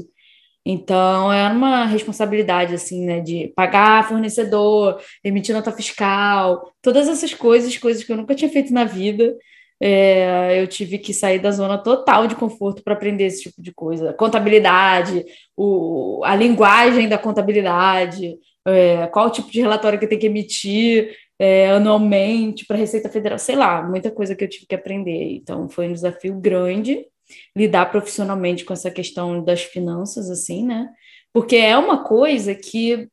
[0.65, 7.77] Então, era uma responsabilidade, assim, né, de pagar fornecedor, emitir nota fiscal, todas essas coisas,
[7.79, 9.35] coisas que eu nunca tinha feito na vida.
[9.81, 13.73] É, eu tive que sair da zona total de conforto para aprender esse tipo de
[13.73, 14.13] coisa.
[14.13, 15.25] Contabilidade,
[15.57, 18.37] o, a linguagem da contabilidade,
[18.67, 23.39] é, qual tipo de relatório que tem que emitir é, anualmente para a Receita Federal,
[23.39, 25.37] sei lá, muita coisa que eu tive que aprender.
[25.37, 27.07] Então, foi um desafio grande
[27.55, 30.89] lidar profissionalmente com essa questão das finanças, assim, né?
[31.33, 33.09] Porque é uma coisa que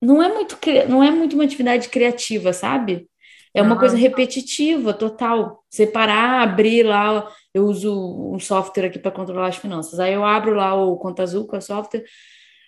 [0.00, 3.08] não é muito, não é muito uma atividade criativa, sabe?
[3.54, 5.64] É uma coisa repetitiva, total.
[5.70, 9.98] Separar, abrir lá, eu uso um software aqui para controlar as finanças.
[9.98, 12.04] Aí eu abro lá o Conta Azul com o software,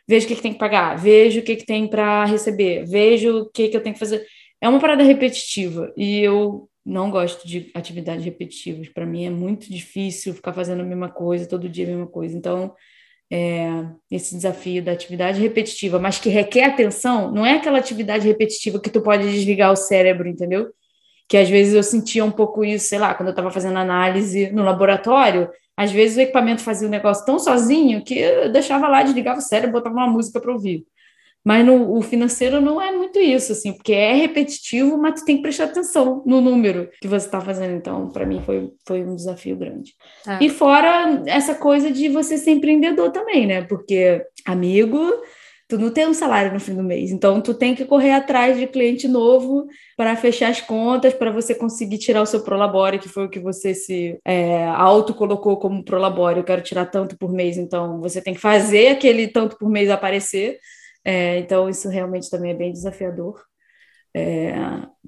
[0.08, 3.42] vejo o que, que tem que pagar, vejo o que, que tem para receber, vejo
[3.42, 4.26] o que, que eu tenho que fazer.
[4.60, 5.92] É uma parada repetitiva.
[5.96, 8.88] E eu não gosto de atividades repetitivas.
[8.88, 12.36] Para mim é muito difícil ficar fazendo a mesma coisa, todo dia a mesma coisa.
[12.36, 12.74] Então,
[13.30, 18.80] é, esse desafio da atividade repetitiva, mas que requer atenção, não é aquela atividade repetitiva
[18.80, 20.68] que tu pode desligar o cérebro, entendeu?
[21.28, 24.50] Que às vezes eu sentia um pouco isso, sei lá, quando eu estava fazendo análise
[24.50, 29.02] no laboratório, às vezes o equipamento fazia o negócio tão sozinho que eu deixava lá,
[29.02, 30.84] desligava o cérebro, botava uma música para ouvir.
[31.44, 35.36] Mas no, o financeiro não é muito isso, assim, porque é repetitivo, mas tu tem
[35.36, 37.76] que prestar atenção no número que você está fazendo.
[37.76, 39.94] Então, para mim, foi, foi um desafio grande.
[40.26, 40.44] É.
[40.44, 43.62] E fora essa coisa de você ser empreendedor também, né?
[43.62, 44.98] Porque, amigo,
[45.66, 47.10] tu não tem um salário no fim do mês.
[47.10, 51.54] Então, tu tem que correr atrás de cliente novo para fechar as contas, para você
[51.54, 55.82] conseguir tirar o seu prolabore, que foi o que você se é, auto colocou como
[55.82, 56.40] prolabore.
[56.40, 59.88] Eu quero tirar tanto por mês, então você tem que fazer aquele tanto por mês
[59.88, 60.58] aparecer
[61.04, 63.42] é, então, isso realmente também é bem desafiador.
[64.12, 64.52] É,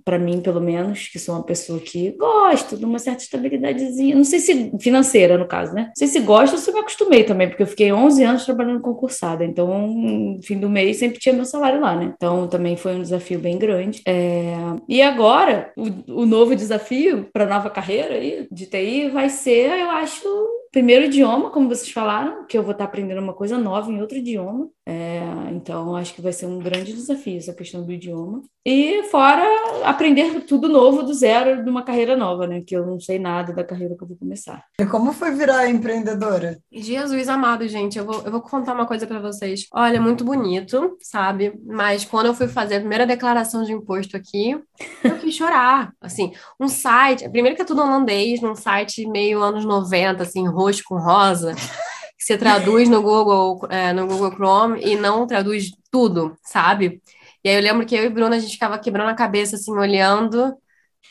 [0.05, 4.25] para mim, pelo menos, que sou uma pessoa que gosto de uma certa estabilidadezinha, não
[4.25, 5.87] sei se financeira, no caso, né?
[5.87, 9.45] Não sei se gosto se me acostumei também, porque eu fiquei 11 anos trabalhando concursada,
[9.45, 12.13] então, fim do mês, sempre tinha meu salário lá, né?
[12.17, 14.03] Então, também foi um desafio bem grande.
[14.07, 14.55] É...
[14.89, 19.91] E agora, o, o novo desafio para nova carreira aí, de TI vai ser, eu
[19.91, 20.29] acho,
[20.73, 24.17] primeiro idioma, como vocês falaram, que eu vou estar aprendendo uma coisa nova em outro
[24.17, 24.69] idioma.
[24.85, 25.21] É,
[25.53, 28.43] então, acho que vai ser um grande desafio essa questão do idioma.
[28.65, 29.45] E fora
[29.85, 32.63] aprender tudo novo do zero de uma carreira nova, né?
[32.65, 34.65] Que eu não sei nada da carreira que eu vou começar.
[34.81, 36.59] E como foi virar empreendedora?
[36.73, 39.67] Jesus amado, gente, eu vou, eu vou contar uma coisa para vocês.
[39.73, 41.53] Olha, muito bonito, sabe?
[41.65, 44.57] Mas quando eu fui fazer a primeira declaração de imposto aqui,
[45.03, 45.93] eu quis chorar.
[46.01, 50.83] Assim, um site, primeiro que é tudo holandês, num site meio anos 90, assim, roxo
[50.85, 51.55] com rosa.
[51.55, 57.03] que você traduz no Google, é, no Google Chrome e não traduz tudo, sabe?
[57.45, 59.73] E aí eu lembro que eu e Bruna, a gente ficava quebrando a cabeça, assim,
[59.73, 60.57] olhando,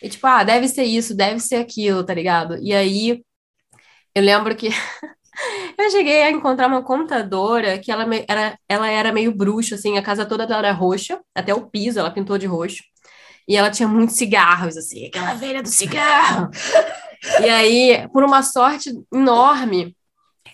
[0.02, 2.58] e tipo, ah, deve ser isso, deve ser aquilo, tá ligado?
[2.62, 3.24] E aí
[4.16, 4.70] eu lembro que
[5.78, 10.02] eu cheguei a encontrar uma contadora que ela era, ela era meio bruxa, assim, a
[10.02, 12.84] casa toda dela era roxa, até o piso ela pintou de roxo.
[13.48, 16.50] E ela tinha muitos cigarros, assim, aquela velha do cigarro.
[17.44, 19.96] e aí, por uma sorte enorme,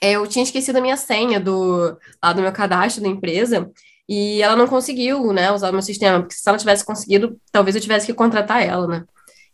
[0.02, 3.70] eu tinha esquecido a minha senha do, lá do meu cadastro da empresa.
[4.10, 7.76] E ela não conseguiu, né, usar o meu sistema, porque se ela tivesse conseguido, talvez
[7.76, 9.04] eu tivesse que contratar ela, né?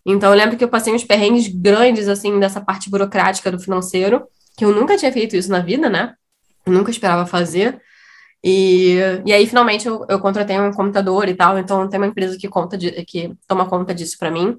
[0.06, 4.28] Então eu lembro que eu passei uns perrengues grandes, assim, dessa parte burocrática do financeiro,
[4.58, 6.13] que eu nunca tinha feito isso na vida, né?
[6.65, 7.82] Eu nunca esperava fazer.
[8.43, 12.38] E, e aí, finalmente, eu, eu contratei um computador e tal, então tem uma empresa
[12.38, 14.58] que, conta de, que toma conta disso para mim.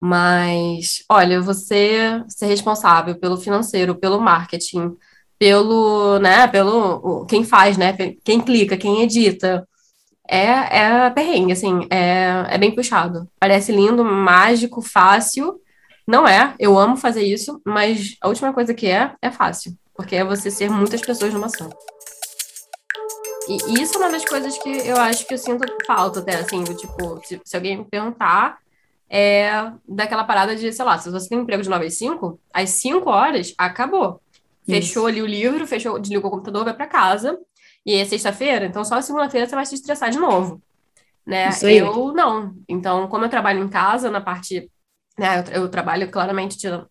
[0.00, 4.96] Mas, olha, você ser responsável pelo financeiro, pelo marketing,
[5.38, 9.66] pelo, né, pelo quem faz, né, quem clica, quem edita.
[10.30, 13.28] É, é perrengue, assim, é, é bem puxado.
[13.40, 15.60] Parece lindo, mágico, fácil.
[16.06, 19.76] Não é, eu amo fazer isso, mas a última coisa que é, é fácil.
[19.94, 21.70] Porque é você ser muitas pessoas numa ação.
[23.48, 26.62] E isso é uma das coisas que eu acho que eu sinto falta até, assim,
[26.64, 28.58] tipo, se, se alguém me perguntar,
[29.10, 32.40] é daquela parada de, sei lá, se você tem um emprego de 9 às 5,
[32.52, 34.20] às 5 horas, acabou.
[34.66, 37.38] Fechou ali o livro, fechou, desligou o computador, vai para casa.
[37.86, 40.62] E é sexta-feira, então só segunda-feira você vai se estressar de novo.
[41.26, 41.48] Né?
[41.62, 42.54] Eu não.
[42.68, 44.70] Então, como eu trabalho em casa, na parte.
[45.18, 46.86] Né, eu, eu trabalho claramente tirando.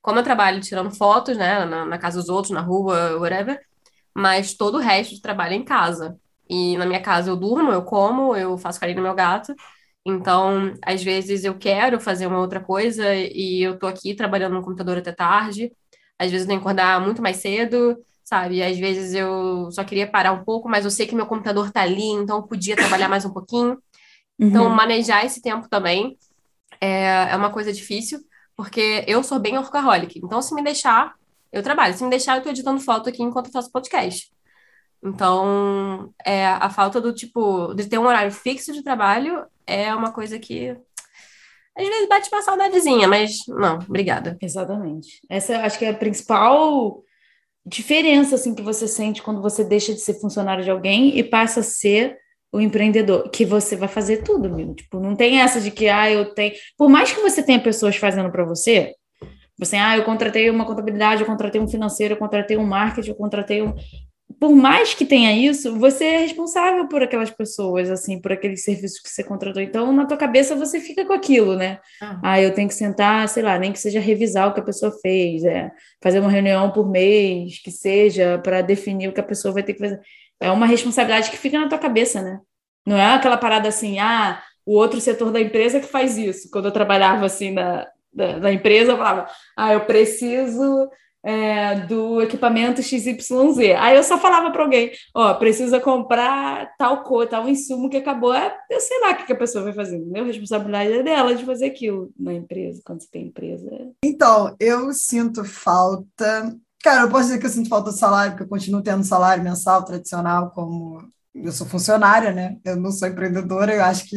[0.00, 3.60] Como eu trabalho tirando fotos, né, na, na, casa dos outros, na rua, whatever,
[4.14, 6.18] mas todo o resto de trabalho é em casa.
[6.48, 9.54] E na minha casa eu durmo, eu como, eu faço carinho no meu gato.
[10.06, 14.62] Então, às vezes eu quero fazer uma outra coisa e eu tô aqui trabalhando no
[14.62, 15.70] computador até tarde
[16.20, 18.62] às vezes eu tenho que acordar muito mais cedo, sabe?
[18.62, 21.80] Às vezes eu só queria parar um pouco, mas eu sei que meu computador tá
[21.80, 23.78] ali, então eu podia trabalhar mais um pouquinho.
[24.38, 24.74] Então, uhum.
[24.74, 26.18] manejar esse tempo também
[26.78, 28.20] é, é uma coisa difícil,
[28.54, 30.20] porque eu sou bem workaholic.
[30.22, 31.14] Então, se me deixar,
[31.50, 31.94] eu trabalho.
[31.94, 34.30] Se me deixar, eu tô editando foto aqui enquanto eu faço podcast.
[35.02, 40.12] Então, é, a falta do tipo, de ter um horário fixo de trabalho é uma
[40.12, 40.76] coisa que
[41.76, 44.36] às vezes bate uma saudadezinha, mas não, obrigada.
[44.40, 45.20] Exatamente.
[45.28, 47.02] Essa acho que é a principal
[47.64, 51.60] diferença assim que você sente quando você deixa de ser funcionário de alguém e passa
[51.60, 52.18] a ser
[52.52, 54.74] o empreendedor, que você vai fazer tudo, meu.
[54.74, 57.94] Tipo, não tem essa de que ah, eu tenho, por mais que você tenha pessoas
[57.96, 58.92] fazendo para você,
[59.56, 63.14] você, ah, eu contratei uma contabilidade, eu contratei um financeiro, eu contratei um marketing, eu
[63.14, 63.74] contratei um
[64.40, 68.98] por mais que tenha isso, você é responsável por aquelas pessoas, assim, por aqueles serviços
[68.98, 69.60] que você contratou.
[69.60, 71.78] Então, na tua cabeça, você fica com aquilo, né?
[72.00, 74.64] Ah, ah eu tenho que sentar, sei lá, nem que seja revisar o que a
[74.64, 75.70] pessoa fez, é,
[76.02, 79.74] fazer uma reunião por mês, que seja, para definir o que a pessoa vai ter
[79.74, 80.00] que fazer.
[80.40, 82.40] É uma responsabilidade que fica na tua cabeça, né?
[82.86, 86.48] Não é aquela parada assim, ah, o outro setor da empresa que faz isso.
[86.50, 90.88] Quando eu trabalhava, assim, na, da, da empresa, eu falava, ah, eu preciso
[91.22, 93.30] é, do equipamento XYZ.
[93.78, 98.34] Aí eu só falava para alguém, ó, precisa comprar tal cor, tal insumo que acabou.
[98.34, 100.02] É, eu sei lá o que a pessoa vai fazer?
[100.14, 103.70] A responsabilidade é dela de fazer aquilo na empresa, quando você tem empresa.
[104.04, 106.56] Então, eu sinto falta.
[106.82, 109.44] Cara, eu posso dizer que eu sinto falta do salário, porque eu continuo tendo salário
[109.44, 111.02] mensal tradicional, como
[111.34, 112.56] eu sou funcionária, né?
[112.64, 114.16] Eu não sou empreendedora, eu acho que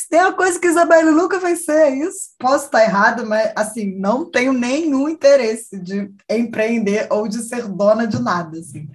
[0.00, 2.30] se tem uma coisa que Isabelle nunca vai ser, é isso.
[2.38, 8.06] Posso estar errado, mas assim, não tenho nenhum interesse de empreender ou de ser dona
[8.06, 8.58] de nada.
[8.58, 8.88] Assim.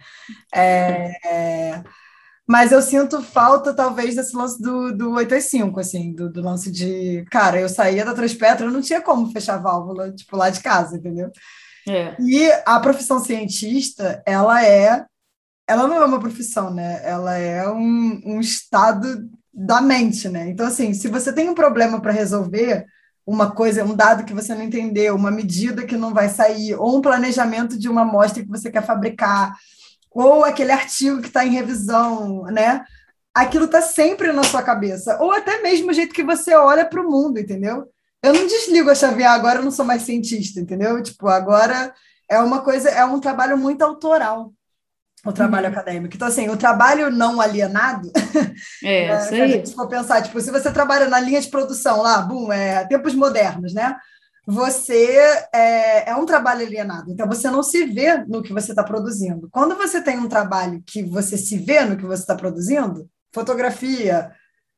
[0.51, 1.83] É, é,
[2.47, 7.23] mas eu sinto falta, talvez, desse lance do, do 885, assim, do, do lance de.
[7.29, 10.59] Cara, eu saía da Transpetra, eu não tinha como fechar a válvula, tipo, lá de
[10.59, 11.31] casa, entendeu?
[11.87, 12.15] É.
[12.19, 15.05] E a profissão cientista, ela é.
[15.67, 16.99] Ela não é uma profissão, né?
[17.03, 20.49] Ela é um, um estado da mente, né?
[20.49, 22.85] Então, assim, se você tem um problema para resolver,
[23.25, 26.97] uma coisa, um dado que você não entendeu, uma medida que não vai sair, ou
[26.97, 29.55] um planejamento de uma amostra que você quer fabricar,
[30.11, 32.83] ou aquele artigo que está em revisão, né?
[33.33, 37.01] Aquilo está sempre na sua cabeça, ou até mesmo o jeito que você olha para
[37.01, 37.85] o mundo, entendeu?
[38.21, 41.01] Eu não desligo a chavear, agora eu não sou mais cientista, entendeu?
[41.01, 41.93] Tipo, agora
[42.29, 44.53] é uma coisa, é um trabalho muito autoral
[45.25, 45.71] o trabalho uhum.
[45.71, 46.15] acadêmico.
[46.15, 48.11] Então, assim, o trabalho não alienado,
[48.83, 52.01] é, né, se a gente for pensar, tipo, se você trabalha na linha de produção
[52.01, 53.97] lá, boom, é tempos modernos, né?
[54.47, 55.17] Você
[55.51, 59.49] é, é um trabalho alienado, então você não se vê no que você está produzindo.
[59.51, 64.31] Quando você tem um trabalho que você se vê no que você está produzindo, fotografia,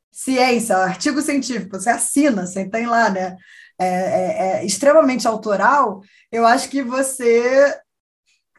[0.10, 3.36] ciência, artigo científico, você assina, você tem lá, né?
[3.80, 7.78] É, é, é extremamente autoral, eu acho que você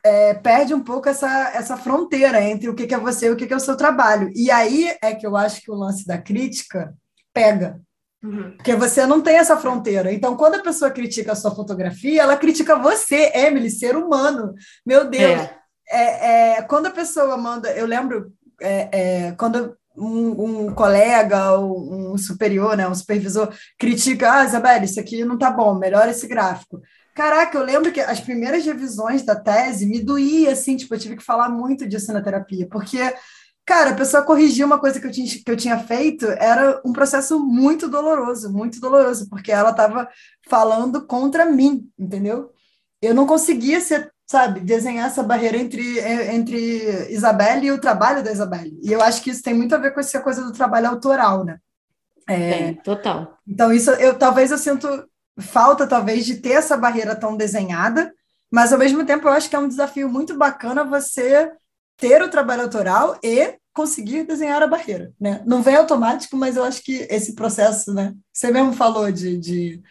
[0.05, 3.36] é, perde um pouco essa, essa fronteira entre o que, que é você e o
[3.36, 4.30] que, que é o seu trabalho.
[4.34, 6.94] E aí é que eu acho que o lance da crítica
[7.32, 7.80] pega.
[8.22, 8.57] Uhum.
[8.57, 10.12] Porque você não tem essa fronteira.
[10.12, 14.55] Então, quando a pessoa critica a sua fotografia, ela critica você, Emily, ser humano.
[14.84, 15.40] Meu Deus.
[15.40, 15.59] É.
[15.90, 17.70] É, é quando a pessoa manda.
[17.70, 24.32] Eu lembro é, é, quando um, um, colega ou um superior, né, um supervisor, critica:
[24.32, 26.80] Ah, Isabela, isso aqui não tá bom, melhora esse gráfico.
[27.19, 31.16] Caraca, eu lembro que as primeiras revisões da tese me doía, assim, tipo, eu tive
[31.16, 32.97] que falar muito disso na terapia, porque,
[33.66, 36.93] cara, a pessoa corrigir uma coisa que eu tinha, que eu tinha feito era um
[36.93, 40.09] processo muito doloroso, muito doloroso, porque ela estava
[40.49, 42.53] falando contra mim, entendeu?
[43.03, 45.99] Eu não conseguia ser, sabe, desenhar essa barreira entre,
[46.33, 48.79] entre Isabelle e o trabalho da Isabelle.
[48.81, 51.45] E eu acho que isso tem muito a ver com essa coisa do trabalho autoral,
[51.45, 51.59] né?
[52.29, 53.39] É, total.
[53.45, 55.07] Então, isso eu talvez eu sinto
[55.41, 58.12] falta talvez de ter essa barreira tão desenhada,
[58.51, 61.51] mas ao mesmo tempo eu acho que é um desafio muito bacana você
[61.97, 65.43] ter o trabalho autoral e conseguir desenhar a barreira, né?
[65.47, 68.14] Não vem automático, mas eu acho que esse processo, né?
[68.32, 69.82] Você mesmo falou de, de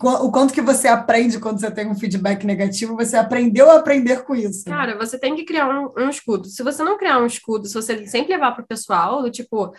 [0.00, 4.24] o quanto que você aprende quando você tem um feedback negativo, você aprendeu a aprender
[4.24, 4.64] com isso.
[4.64, 6.48] Cara, você tem que criar um, um escudo.
[6.48, 9.74] Se você não criar um escudo, se você sempre levar para o pessoal, do tipo,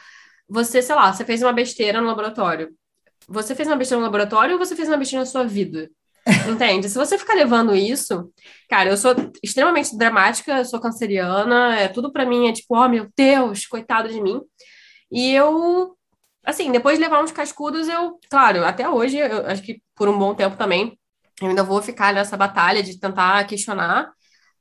[0.50, 2.70] você, sei lá, você fez uma besteira no laboratório
[3.28, 5.90] você fez uma besteira no laboratório ou você fez uma besteira na sua vida?
[6.50, 6.90] Entende?
[6.90, 8.32] Se você ficar levando isso,
[8.70, 13.08] cara, eu sou extremamente dramática, sou canceriana, é tudo para mim é tipo, oh meu
[13.16, 14.42] Deus, coitado de mim.
[15.12, 15.96] E eu,
[16.44, 20.18] assim, depois de levar uns cascudos, eu, claro, até hoje, eu acho que por um
[20.18, 20.98] bom tempo também,
[21.42, 24.12] eu ainda vou ficar nessa batalha de tentar questionar.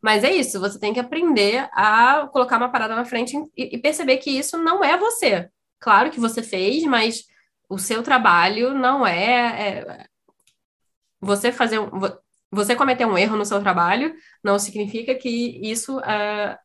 [0.01, 3.79] Mas é isso, você tem que aprender a colocar uma parada na frente e, e
[3.79, 5.49] perceber que isso não é você.
[5.81, 7.25] Claro que você fez, mas
[7.69, 10.07] o seu trabalho não é, é
[11.21, 11.91] você fazer um,
[12.51, 16.57] você cometer um erro no seu trabalho não significa que isso uh,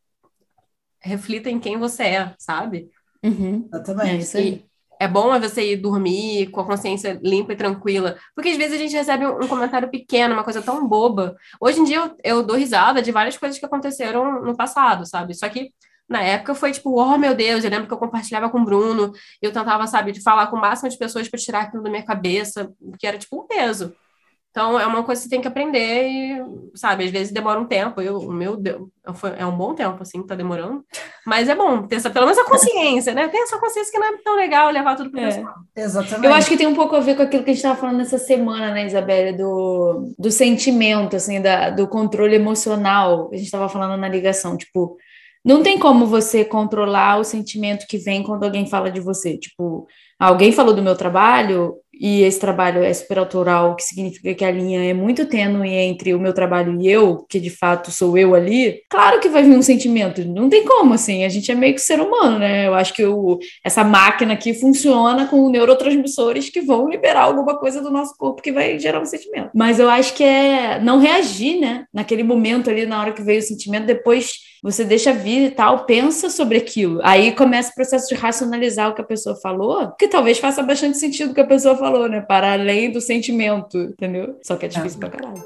[1.00, 2.90] reflita em quem você é, sabe?
[3.24, 3.68] Uhum.
[3.74, 4.38] Exatamente.
[5.00, 8.76] É, é bom você ir dormir com a consciência limpa e tranquila, porque às vezes
[8.76, 11.36] a gente recebe um, um comentário pequeno, uma coisa tão boba.
[11.60, 15.34] Hoje em dia eu, eu dou risada de várias coisas que aconteceram no passado, sabe?
[15.34, 15.74] Só que
[16.12, 19.14] na época foi tipo, oh meu Deus, eu lembro que eu compartilhava com o Bruno,
[19.42, 22.04] eu tentava, sabe, de falar com o máximo de pessoas para tirar aquilo da minha
[22.04, 23.96] cabeça, que era tipo um peso.
[24.52, 26.44] Então, é uma coisa que você tem que aprender e,
[26.76, 28.02] sabe, às vezes demora um tempo.
[28.02, 28.82] Eu, meu Deus,
[29.38, 30.84] é um bom tempo, assim, tá demorando.
[31.26, 33.30] Mas é bom ter essa, pelo menos a consciência, né?
[33.30, 35.54] Tem essa consciência que não é tão legal levar tudo pro é, pessoal.
[35.74, 36.26] Exatamente.
[36.26, 38.00] Eu acho que tem um pouco a ver com aquilo que a gente estava falando
[38.00, 39.38] nessa semana, né, Isabelle?
[39.38, 43.30] Do, do sentimento, assim, da, do controle emocional.
[43.32, 44.98] A gente estava falando na ligação, tipo
[45.44, 49.38] não tem como você controlar o sentimento que vem quando alguém fala de você.
[49.38, 49.88] Tipo,
[50.20, 54.84] alguém falou do meu trabalho, e esse trabalho é superautoral, que significa que a linha
[54.84, 58.82] é muito tênue entre o meu trabalho e eu, que de fato sou eu ali,
[58.90, 61.80] claro que vai vir um sentimento, não tem como, assim, a gente é meio que
[61.80, 62.68] ser humano, né?
[62.68, 67.80] Eu acho que o, essa máquina aqui funciona com neurotransmissores que vão liberar alguma coisa
[67.82, 69.52] do nosso corpo que vai gerar um sentimento.
[69.54, 71.86] Mas eu acho que é não reagir, né?
[71.94, 74.32] Naquele momento ali, na hora que veio o sentimento, depois
[74.62, 77.00] você deixa vir e tal, pensa sobre aquilo.
[77.04, 80.98] Aí começa o processo de racionalizar o que a pessoa falou, que talvez faça bastante
[80.98, 82.22] sentido o que a pessoa falou, né?
[82.22, 84.38] Para além do sentimento, entendeu?
[84.44, 85.00] Só que é difícil é.
[85.00, 85.44] pra caralho.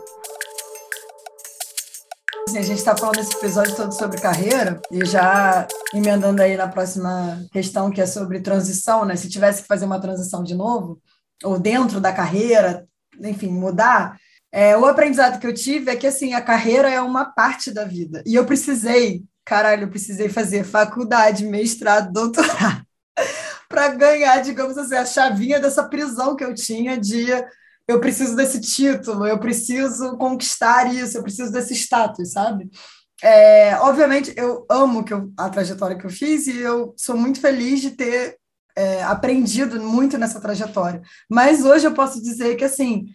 [2.47, 6.67] Assim, a gente está falando esse episódio todo sobre carreira e já emendando aí na
[6.67, 9.15] próxima questão que é sobre transição, né?
[9.15, 10.99] Se tivesse que fazer uma transição de novo,
[11.43, 12.85] ou dentro da carreira,
[13.19, 14.17] enfim, mudar,
[14.55, 17.83] é, o aprendizado que eu tive é que assim a carreira é uma parte da
[17.83, 22.81] vida e eu precisei, caralho, eu precisei fazer faculdade, mestrado, doutorado
[23.67, 27.25] para ganhar, digamos assim, a chavinha dessa prisão que eu tinha de
[27.85, 32.69] eu preciso desse título, eu preciso conquistar isso, eu preciso desse status, sabe?
[33.21, 37.41] É, obviamente, eu amo que eu, a trajetória que eu fiz e eu sou muito
[37.41, 38.37] feliz de ter
[38.73, 41.01] é, aprendido muito nessa trajetória.
[41.29, 43.05] Mas hoje eu posso dizer que, assim,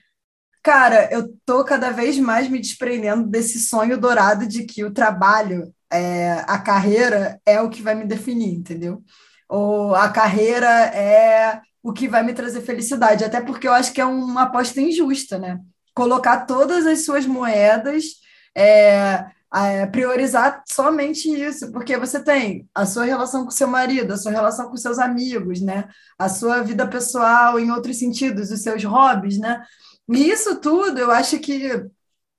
[0.62, 5.72] cara, eu tô cada vez mais me desprendendo desse sonho dourado de que o trabalho,
[5.90, 9.02] é, a carreira é o que vai me definir, entendeu?
[9.48, 14.00] Ou a carreira é o que vai me trazer felicidade, até porque eu acho que
[14.00, 15.58] é uma aposta injusta, né?
[15.94, 18.04] Colocar todas as suas moedas,
[18.54, 24.16] é, é, priorizar somente isso, porque você tem a sua relação com seu marido, a
[24.16, 25.88] sua relação com seus amigos, né?
[26.18, 29.64] A sua vida pessoal em outros sentidos, os seus hobbies, né?
[30.10, 31.84] E isso tudo, eu acho que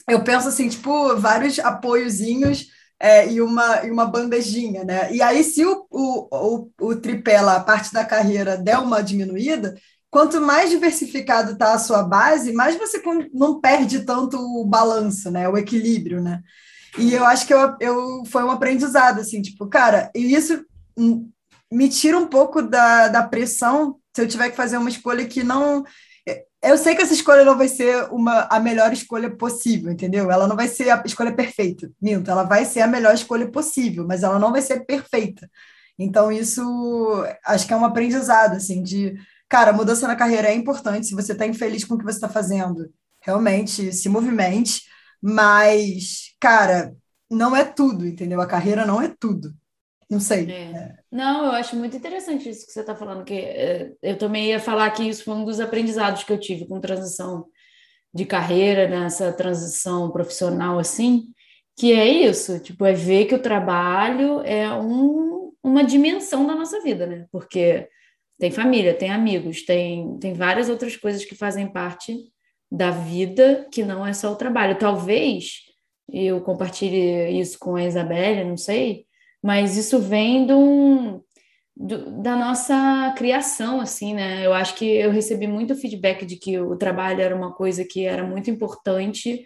[0.08, 2.68] eu penso assim, tipo, vários apoiozinhos
[3.00, 5.14] é, e, uma, e uma bandejinha, né?
[5.14, 9.02] E aí, se o, o, o, o tripé lá, a parte da carreira, der uma
[9.02, 9.76] diminuída,
[10.10, 13.02] quanto mais diversificado está a sua base, mais você
[13.34, 15.48] não perde tanto o balanço, né?
[15.48, 16.42] O equilíbrio, né?
[16.98, 20.64] E eu acho que eu, eu foi um aprendizado, assim, tipo, cara, e isso
[21.72, 25.42] me tira um pouco da, da pressão se eu tiver que fazer uma escolha que
[25.42, 25.86] não
[26.62, 30.32] eu sei que essa escolha não vai ser uma, a melhor escolha possível, entendeu?
[30.32, 31.92] Ela não vai ser a escolha perfeita.
[32.02, 35.50] Minto, ela vai ser a melhor escolha possível, mas ela não vai ser perfeita.
[35.98, 36.62] Então, isso
[37.46, 39.16] acho que é um aprendizado, assim, de,
[39.50, 41.08] cara, mudança na carreira é importante.
[41.08, 42.92] Se você está infeliz com o que você está fazendo,
[43.22, 44.84] realmente se movimente,
[45.22, 46.96] mas, cara,
[47.30, 48.42] não é tudo, entendeu?
[48.42, 49.54] A carreira não é tudo.
[50.12, 50.52] Não sei.
[50.52, 50.94] É.
[51.10, 54.60] Não, eu acho muito interessante isso que você está falando, que é, eu também ia
[54.60, 57.46] falar que isso foi um dos aprendizados que eu tive com transição
[58.14, 61.30] de carreira, nessa transição profissional assim,
[61.78, 66.82] que é isso, tipo, é ver que o trabalho é um, uma dimensão da nossa
[66.82, 67.26] vida, né?
[67.32, 67.88] Porque
[68.38, 72.18] tem família, tem amigos, tem, tem várias outras coisas que fazem parte
[72.70, 74.78] da vida que não é só o trabalho.
[74.78, 75.62] Talvez
[76.12, 79.06] eu compartilhe isso com a Isabelle, não sei,
[79.42, 81.24] mas isso vem do,
[81.76, 84.46] do, da nossa criação, assim, né?
[84.46, 88.06] Eu acho que eu recebi muito feedback de que o trabalho era uma coisa que
[88.06, 89.46] era muito importante,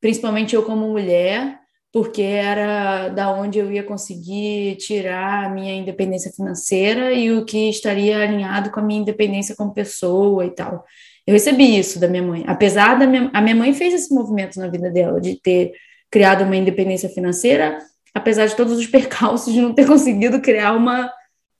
[0.00, 1.58] principalmente eu como mulher,
[1.92, 7.70] porque era da onde eu ia conseguir tirar a minha independência financeira e o que
[7.70, 10.84] estaria alinhado com a minha independência como pessoa e tal.
[11.26, 12.44] Eu recebi isso da minha mãe.
[12.46, 15.72] Apesar da minha, a minha mãe fez esse movimento na vida dela de ter
[16.10, 17.78] criado uma independência financeira,
[18.14, 21.10] apesar de todos os percalços de não ter conseguido criar uma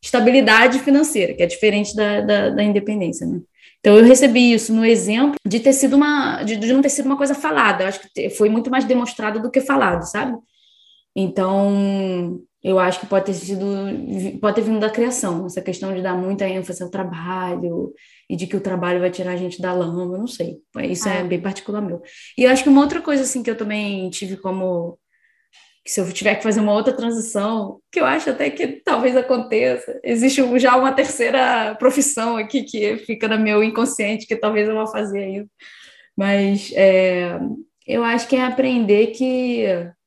[0.03, 3.41] estabilidade financeira, que é diferente da, da, da independência, né?
[3.81, 7.07] Então eu recebi isso no exemplo de ter sido uma de, de, não ter sido
[7.07, 10.37] uma coisa falada, eu acho que foi muito mais demonstrado do que falado, sabe?
[11.15, 13.65] Então eu acho que pode ter sido
[14.41, 17.93] pode ter vindo da criação, essa questão de dar muita ênfase ao trabalho
[18.29, 20.59] e de que o trabalho vai tirar a gente da lama, eu não sei.
[20.83, 22.03] Isso é, é bem particular meu.
[22.37, 24.99] E eu acho que uma outra coisa assim que eu também tive como
[25.89, 29.17] que se eu tiver que fazer uma outra transição, que eu acho até que talvez
[29.17, 34.75] aconteça, existe já uma terceira profissão aqui que fica no meu inconsciente, que talvez eu
[34.75, 35.49] vá fazer ainda.
[36.15, 37.41] Mas é,
[37.87, 39.65] eu acho que é aprender que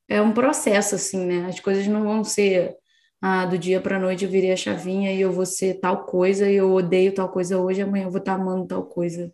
[0.08, 1.48] é um processo, assim, né?
[1.48, 2.76] As coisas não vão ser
[3.20, 6.06] ah, do dia para a noite eu virei a chavinha e eu vou ser tal
[6.06, 9.34] coisa e eu odeio tal coisa hoje, amanhã eu vou estar amando tal coisa.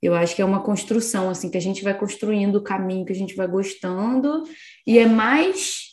[0.00, 3.12] Eu acho que é uma construção, assim, que a gente vai construindo o caminho que
[3.12, 4.44] a gente vai gostando,
[4.86, 5.92] e é mais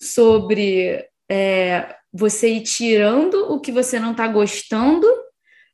[0.00, 5.06] sobre é, você ir tirando o que você não está gostando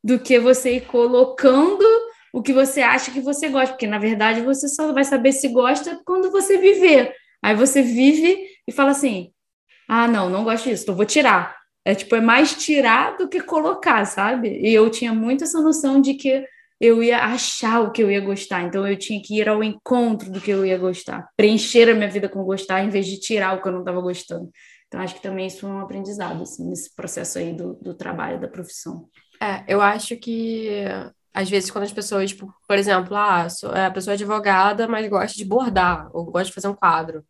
[0.03, 1.85] do que você ir colocando
[2.33, 5.49] o que você acha que você gosta, porque na verdade você só vai saber se
[5.49, 7.15] gosta quando você viver.
[7.43, 9.33] Aí você vive e fala assim:
[9.89, 11.57] ah, não, não gosto disso, então vou tirar.
[11.85, 14.61] É tipo, é mais tirar do que colocar, sabe?
[14.61, 16.45] E eu tinha muito essa noção de que
[16.81, 20.31] eu ia achar o que eu ia gostar, então eu tinha que ir ao encontro
[20.31, 23.57] do que eu ia gostar, preencher a minha vida com gostar, em vez de tirar
[23.57, 24.51] o que eu não estava gostando.
[24.87, 28.41] Então, acho que também isso foi um aprendizado, assim, nesse processo aí do, do trabalho,
[28.41, 29.09] da profissão.
[29.41, 30.71] É, eu acho que,
[31.35, 34.89] às vezes, quando as pessoas, tipo, por exemplo, ah, sou, é, a pessoa é advogada,
[34.89, 37.25] mas gosta de bordar, ou gosta de fazer um quadro,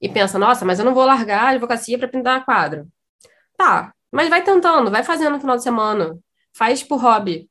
[0.00, 2.86] e pensa, nossa, mas eu não vou largar a advocacia para pintar quadro.
[3.56, 6.18] Tá, mas vai tentando, vai fazendo no final de semana,
[6.56, 7.48] faz por hobby,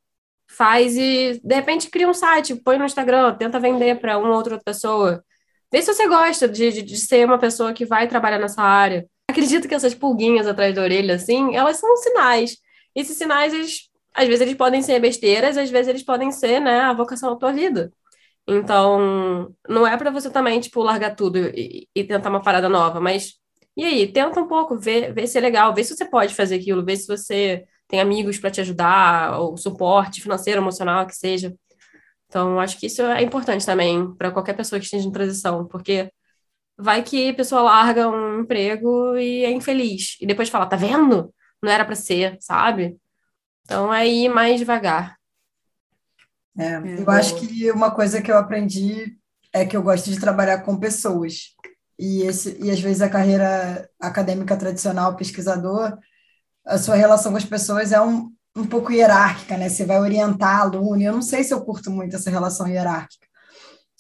[0.56, 4.60] faz e de repente cria um site, põe no Instagram, tenta vender para uma outra
[4.64, 5.24] pessoa.
[5.72, 9.06] Vê se você gosta de, de, de, ser uma pessoa que vai trabalhar nessa área.
[9.30, 12.58] Acredito que essas pulguinhas atrás da orelha, assim, elas são sinais.
[12.96, 16.82] Esses sinais, eles, às vezes, eles podem ser besteiras, às vezes eles podem ser, né,
[16.82, 17.92] a vocação da tua vida.
[18.48, 23.02] Então, não é para você também, tipo, largar tudo e, e, tentar uma parada nova,
[23.02, 23.34] mas
[23.78, 26.56] e aí, tenta um pouco, vê, vê se é legal, vê se você pode fazer
[26.56, 31.54] aquilo, vê se você tem amigos para te ajudar, ou suporte financeiro, emocional, que seja.
[32.28, 36.12] Então, acho que isso é importante também para qualquer pessoa que esteja em transição, porque
[36.78, 41.34] vai que a pessoa larga um emprego e é infeliz, e depois fala, tá vendo?
[41.62, 42.98] Não era para ser, sabe?
[43.64, 45.16] Então, aí mais devagar.
[46.58, 49.18] É, é eu acho que uma coisa que eu aprendi
[49.54, 51.56] é que eu gosto de trabalhar com pessoas.
[51.98, 55.98] E, esse, e às vezes a carreira acadêmica tradicional, pesquisador,
[56.66, 59.70] a sua relação com as pessoas é um, um pouco hierárquica, né?
[59.70, 63.26] Você vai orientar aluno, eu não sei se eu curto muito essa relação hierárquica.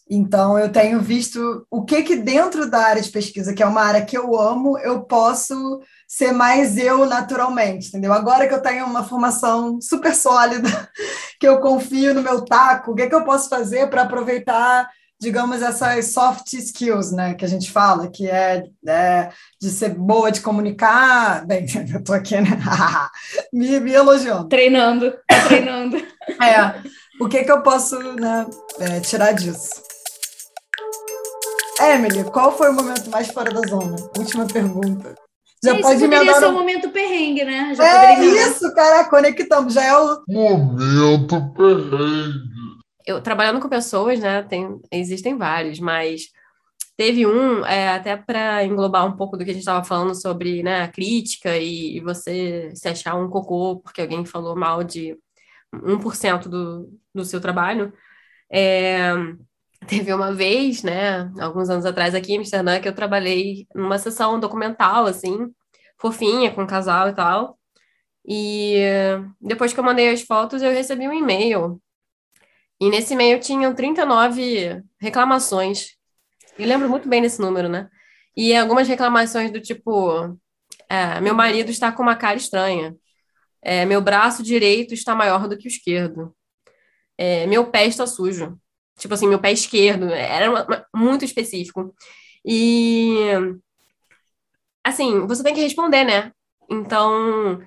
[0.08, 3.82] Então, eu tenho visto o que que dentro da área de pesquisa, que é uma
[3.82, 8.14] área que eu amo, eu posso ser mais eu naturalmente, entendeu?
[8.14, 10.70] Agora que eu tenho uma formação super sólida,
[11.40, 14.88] que eu confio no meu taco, o que que eu posso fazer para aproveitar,
[15.26, 20.32] digamos, essas soft skills, né, que a gente fala, que é, é de ser boa
[20.32, 21.44] de comunicar.
[21.48, 22.62] Bem, eu tô aqui, né?
[23.52, 24.48] me, me elogiando.
[24.48, 25.98] Treinando, tá treinando.
[26.40, 26.76] é,
[27.20, 28.46] o que que eu posso né,
[28.80, 29.72] é, tirar disso?
[31.82, 33.96] Emily, qual foi o momento mais fora da zona?
[34.18, 35.16] Última pergunta.
[35.64, 37.74] Já Esse pode poderia ser o um momento perrengue, né?
[37.76, 39.74] Já é isso, cara, conectamos.
[39.74, 42.55] Já é o momento perrengue.
[43.06, 44.44] Eu trabalhando com pessoas, né?
[44.44, 46.30] Tem, existem vários, mas
[46.98, 50.64] teve um, é, até para englobar um pouco do que a gente estava falando sobre
[50.64, 55.18] né, a crítica e, e, você se achar um cocô porque alguém falou mal de
[55.74, 57.94] 1% do, do seu trabalho.
[58.52, 59.14] É,
[59.88, 64.40] Teve uma vez, né, alguns anos atrás aqui em Amsterdã, que eu trabalhei numa sessão
[64.40, 65.54] documental, assim,
[66.00, 67.60] fofinha, com um casal e tal.
[68.28, 68.80] E
[69.40, 71.82] depois que eu mandei as fotos, eu recebi um e-mail.
[72.80, 75.96] E nesse e-mail tinham 39 reclamações.
[76.58, 77.90] E lembro muito bem desse número, né?
[78.36, 80.38] E algumas reclamações do tipo:
[80.90, 82.96] é, meu marido está com uma cara estranha.
[83.62, 86.36] É, meu braço direito está maior do que o esquerdo.
[87.18, 88.60] É, meu pé está sujo.
[88.98, 90.10] Tipo assim, meu pé esquerdo.
[90.10, 91.94] Era uma, uma, muito específico.
[92.46, 93.18] E.
[94.84, 96.32] Assim, você tem que responder, né?
[96.70, 97.60] Então.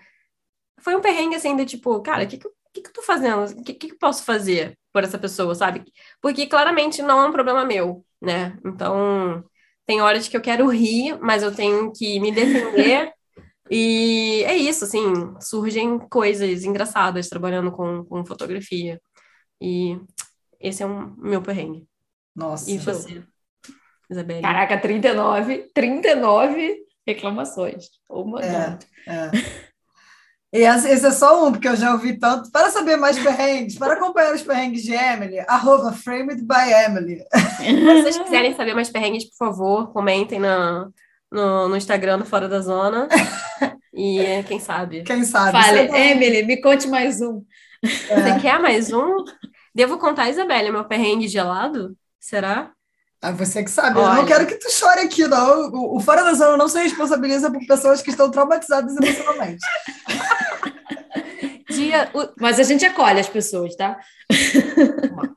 [0.80, 3.44] Foi um perrengue assim, de tipo, cara, o que, que, que, que eu tô fazendo?
[3.44, 5.84] O que, que eu posso fazer por essa pessoa, sabe?
[6.20, 8.58] Porque claramente não é um problema meu, né?
[8.64, 9.44] Então,
[9.86, 13.12] tem horas que eu quero rir, mas eu tenho que me defender.
[13.70, 15.02] e é isso, assim,
[15.40, 19.00] surgem coisas engraçadas trabalhando com, com fotografia.
[19.60, 19.98] E
[20.60, 21.86] esse é um meu perrengue.
[22.34, 22.70] Nossa.
[22.70, 23.22] E você,
[24.10, 24.42] Isabelle?
[24.42, 27.86] Caraca, 39, 39 reclamações.
[28.08, 28.82] Oh my é, God.
[29.06, 29.30] É.
[30.53, 32.51] E esse é só um, porque eu já ouvi tanto.
[32.51, 37.22] Para saber mais perrengues, para acompanhar os perrengues de Emily, arroba framed by Emily.
[37.59, 40.88] Se vocês quiserem saber mais perrengues, por favor, comentem na,
[41.30, 43.09] no, no Instagram do Fora da Zona.
[43.92, 45.03] E quem sabe?
[45.03, 45.53] Quem sabe?
[45.53, 47.44] Fale, Emily, me conte mais um.
[47.82, 47.88] É.
[47.88, 49.24] Você quer mais um?
[49.74, 51.96] Devo contar, Isabelle, meu perrengue gelado?
[52.18, 52.70] Será?
[53.20, 53.99] Ah, você que sabe.
[53.99, 54.11] Olha.
[54.11, 55.68] Eu não quero que tu chore aqui, não.
[55.70, 59.64] O, o Fora da Zona não se responsabiliza por pessoas que estão traumatizadas emocionalmente.
[61.78, 62.28] Dia, o...
[62.40, 63.98] Mas a gente acolhe as pessoas, tá?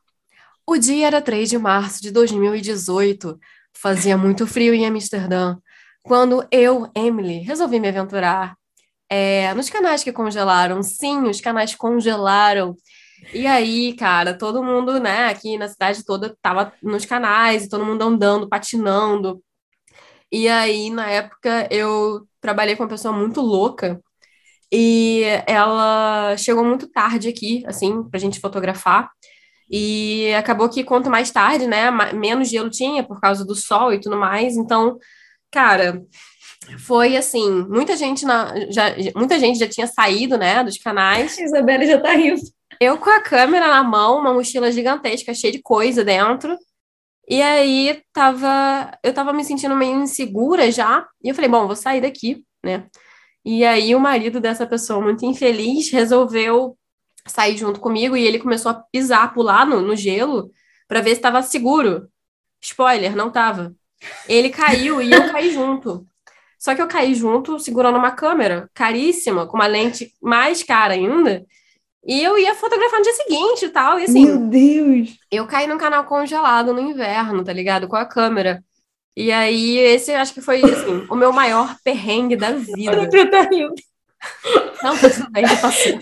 [0.66, 3.40] o dia era 3 de março de 2018.
[3.74, 5.58] Fazia muito frio em Amsterdã.
[6.04, 8.56] Quando eu, Emily, resolvi me aventurar
[9.10, 10.82] é, nos canais que congelaram.
[10.82, 12.76] Sim, os canais congelaram.
[13.34, 18.02] E aí, cara, todo mundo, né, aqui na cidade toda tava nos canais, todo mundo
[18.02, 19.42] andando, patinando.
[20.32, 24.02] E aí, na época, eu trabalhei com uma pessoa muito louca
[24.72, 29.10] e ela chegou muito tarde aqui, assim, pra gente fotografar.
[29.70, 34.00] E acabou que quanto mais tarde, né, menos gelo tinha por causa do sol e
[34.00, 34.56] tudo mais.
[34.56, 34.98] Então,
[35.50, 36.04] cara,
[36.80, 41.38] foi assim, muita gente na, já, muita gente já tinha saído, né, dos canais.
[41.38, 42.42] A Isabela já tá rindo.
[42.80, 46.58] Eu com a câmera na mão, uma mochila gigantesca, cheia de coisa dentro.
[47.28, 51.08] E aí tava, eu tava me sentindo meio insegura já.
[51.24, 52.88] E eu falei, bom, vou sair daqui, né?
[53.44, 56.78] E aí o marido dessa pessoa muito infeliz resolveu
[57.26, 60.52] sair junto comigo e ele começou a pisar, pular no, no gelo
[60.88, 62.08] para ver se estava seguro.
[62.62, 63.74] Spoiler, não tava.
[64.28, 66.06] Ele caiu e eu caí junto.
[66.60, 71.44] Só que eu caí junto segurando uma câmera caríssima, com uma lente mais cara ainda.
[72.06, 74.00] E eu ia fotografar no dia seguinte e tal.
[74.00, 74.26] E assim.
[74.26, 75.18] Meu Deus!
[75.32, 77.88] Eu caí num canal congelado no inverno, tá ligado?
[77.88, 78.64] Com a câmera.
[79.16, 83.10] E aí, esse acho que foi, assim, o meu maior perrengue da vida.
[84.84, 86.00] Não, tudo bem, já passou.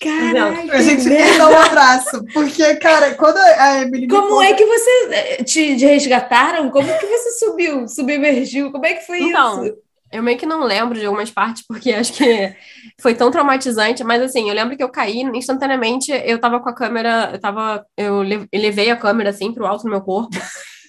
[0.00, 4.08] Caraca, a gente quer dar um abraço, porque, cara, quando a Emily.
[4.08, 4.46] Como conta...
[4.46, 6.70] é que você eh, te, te, resgataram?
[6.70, 8.72] Como que você subiu, submergiu?
[8.72, 9.76] Como é que foi então, isso?
[10.10, 12.54] Eu meio que não lembro de algumas partes, porque acho que
[13.00, 16.74] foi tão traumatizante, mas assim, eu lembro que eu caí instantaneamente, eu tava com a
[16.74, 20.36] câmera, eu tava, eu levei a câmera assim pro alto do meu corpo,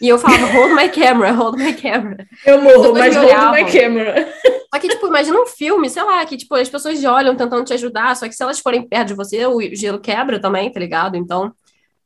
[0.03, 2.27] e eu falava, hold my camera, hold my camera.
[2.45, 4.33] Eu morro, mas hold my camera.
[4.69, 7.73] Só que, tipo, imagina um filme, sei lá, que, tipo, as pessoas olham tentando te
[7.73, 11.15] ajudar, só que se elas forem perto de você, o gelo quebra também, tá ligado?
[11.15, 11.53] Então,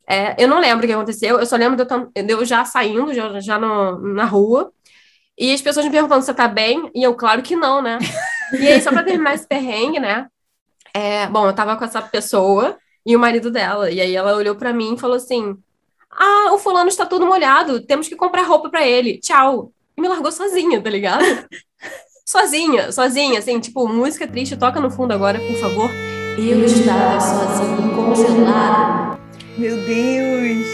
[0.08, 2.64] é, eu não lembro o que aconteceu, eu só lembro de eu, de eu já
[2.66, 4.72] saindo, já, já no, na rua,
[5.36, 7.98] e as pessoas me perguntando se você tá bem, e eu, claro que não, né?
[8.54, 10.28] E aí, só pra terminar esse perrengue, né?
[10.94, 14.54] É, bom, eu tava com essa pessoa e o marido dela, e aí ela olhou
[14.54, 15.58] para mim e falou assim:
[16.18, 19.72] Ah, o fulano está todo molhado, temos que comprar roupa para ele, tchau.
[19.96, 21.24] E me largou sozinha, tá ligado?
[22.26, 25.90] sozinha, sozinha, assim, tipo, música triste, toca no fundo agora, por favor.
[26.40, 29.20] Eu estava sozinha, congelada.
[29.58, 30.68] Meu Deus!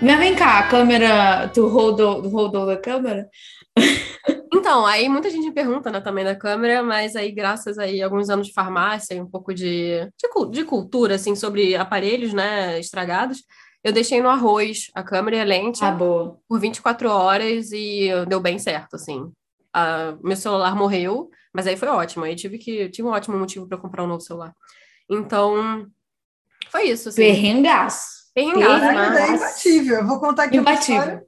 [0.00, 3.28] Mas vem cá, a câmera, tu rodou, rodou da câmera?
[4.52, 8.06] Então, aí muita gente me pergunta, né, também da câmera, mas aí graças aí a
[8.06, 12.80] alguns anos de farmácia e um pouco de, de, de, cultura, assim, sobre aparelhos, né,
[12.80, 13.44] estragados,
[13.86, 16.38] eu deixei no arroz a câmera e a lente ah, boa.
[16.48, 19.32] por 24 horas e deu bem certo, assim
[20.22, 22.24] meu celular morreu, mas aí foi ótimo.
[22.24, 24.54] Aí tive que tive um ótimo motivo para comprar um novo celular.
[25.08, 25.86] Então,
[26.70, 27.08] foi isso.
[27.08, 27.22] Assim.
[27.22, 28.30] Perrengaço.
[28.34, 29.20] Perrengaço, né?
[29.20, 29.96] É imbatível.
[29.98, 30.94] Eu vou contar aqui imbatível.
[30.94, 31.26] uma história.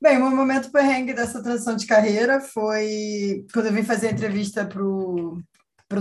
[0.00, 4.12] Bem, o meu momento perrengue dessa transição de carreira foi quando eu vim fazer a
[4.12, 5.42] entrevista para o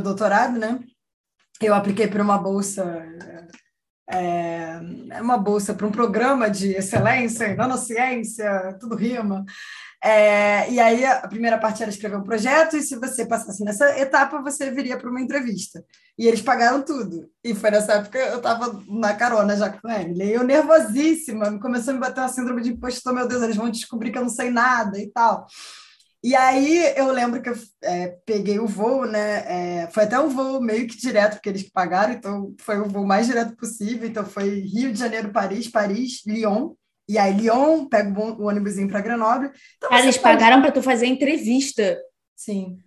[0.02, 0.80] doutorado, né?
[1.62, 2.84] Eu apliquei para uma bolsa
[4.12, 4.80] é,
[5.22, 9.46] uma bolsa para um programa de excelência em nanociência, tudo rima.
[10.04, 13.98] É, e aí a primeira parte era escrever um projeto, e se você passasse nessa
[13.98, 15.82] etapa, você viria para uma entrevista.
[16.18, 17.30] E eles pagaram tudo.
[17.42, 20.26] E foi nessa época eu estava na carona já com ele.
[20.26, 23.70] E eu nervosíssima, começou a me bater uma síndrome de impostor, meu Deus, eles vão
[23.70, 25.48] descobrir que eu não sei nada e tal.
[26.24, 29.44] E aí eu lembro que eu é, peguei o voo, né?
[29.84, 33.06] É, foi até um voo meio que direto, porque eles pagaram, então foi o voo
[33.06, 34.08] mais direto possível.
[34.08, 36.72] Então foi Rio de Janeiro, Paris, Paris, Lyon.
[37.10, 39.52] E aí, Lyon, pega o ônibusinho para Grenoble.
[39.76, 40.38] Então, Cara, eles pode...
[40.38, 42.00] pagaram para tu fazer entrevista.
[42.34, 42.78] Sim.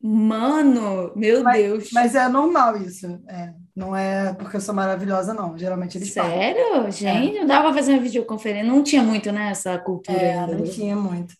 [0.00, 1.90] Mano, meu mas, Deus.
[1.92, 3.06] Mas é normal isso.
[3.26, 5.58] É, não é porque eu sou maravilhosa, não.
[5.58, 6.62] Geralmente eles Sério?
[6.72, 6.90] Pagam.
[6.90, 7.40] Gente, é.
[7.40, 8.70] não dava pra fazer uma videoconferência.
[8.70, 10.58] Não tinha muito, né, essa cultura é, ainda.
[10.58, 11.34] Não tinha muito.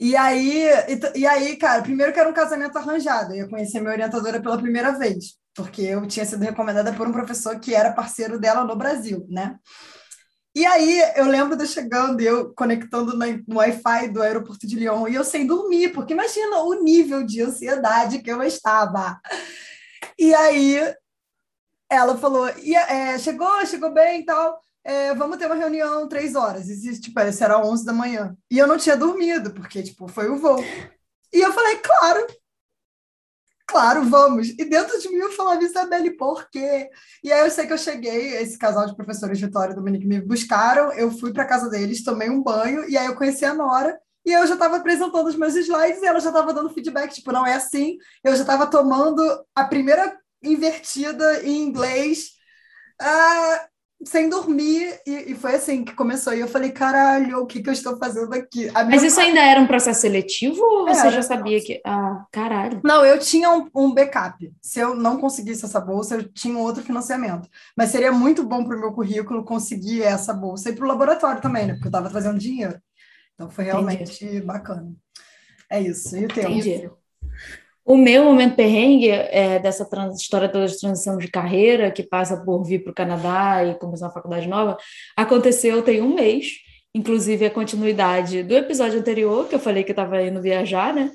[0.00, 3.34] E aí, e, e, aí, cara, primeiro que era um casamento arranjado.
[3.34, 7.12] Eu ia conhecer minha orientadora pela primeira vez, porque eu tinha sido recomendada por um
[7.12, 9.58] professor que era parceiro dela no Brasil, né?
[10.54, 15.14] E aí eu lembro de chegando eu conectando no Wi-Fi do aeroporto de Lyon e
[15.14, 19.20] eu sem dormir, porque imagina o nível de ansiedade que eu estava.
[20.18, 20.94] E aí
[21.90, 26.34] ela falou, e, é, chegou, chegou bem e tal, é, vamos ter uma reunião três
[26.34, 26.68] horas.
[26.68, 28.36] E, tipo, era 11 da manhã.
[28.50, 30.62] E eu não tinha dormido, porque, tipo, foi o voo.
[31.32, 32.26] E eu falei, claro,
[33.66, 34.48] claro, vamos.
[34.50, 36.90] E dentro de mim eu falava, Isabelle, por quê?
[37.22, 40.20] E aí eu sei que eu cheguei, esse casal de professores Vitória e Dominique me
[40.20, 43.98] buscaram, eu fui para casa deles, tomei um banho, e aí eu conheci a Nora,
[44.24, 47.32] e eu já estava apresentando os meus slides, e ela já estava dando feedback, tipo,
[47.32, 47.96] não é assim.
[48.24, 49.22] Eu já estava tomando
[49.54, 52.30] a primeira invertida em inglês,
[53.00, 53.68] ah,
[54.04, 56.32] sem dormir, e, e, foi assim que começou.
[56.32, 58.70] E eu falei, caralho, o que, que eu estou fazendo aqui?
[58.72, 61.80] Mas isso ainda era um processo seletivo ou você era, já sabia que.
[61.84, 62.80] Ah, caralho.
[62.82, 64.50] Não, eu tinha um, um, backup.
[64.62, 67.48] Se eu não conseguisse essa bolsa, eu tinha outro financiamento.
[67.76, 71.42] Mas seria muito bom para o meu currículo conseguir essa bolsa e para o laboratório
[71.42, 71.74] também, né?
[71.74, 72.80] Porque eu estava trazendo dinheiro.
[73.34, 74.40] Então foi realmente Entendi.
[74.40, 74.92] bacana.
[75.68, 76.16] É isso.
[76.16, 76.50] E o teu?
[76.50, 76.90] Entendi.
[77.90, 82.36] O meu momento perrengue é dessa trans, história toda de transição de carreira, que passa
[82.36, 84.76] por vir para o Canadá e começar uma faculdade nova,
[85.16, 86.52] aconteceu tem um mês,
[86.94, 91.10] inclusive a continuidade do episódio anterior, que eu falei que eu estava indo viajar, né?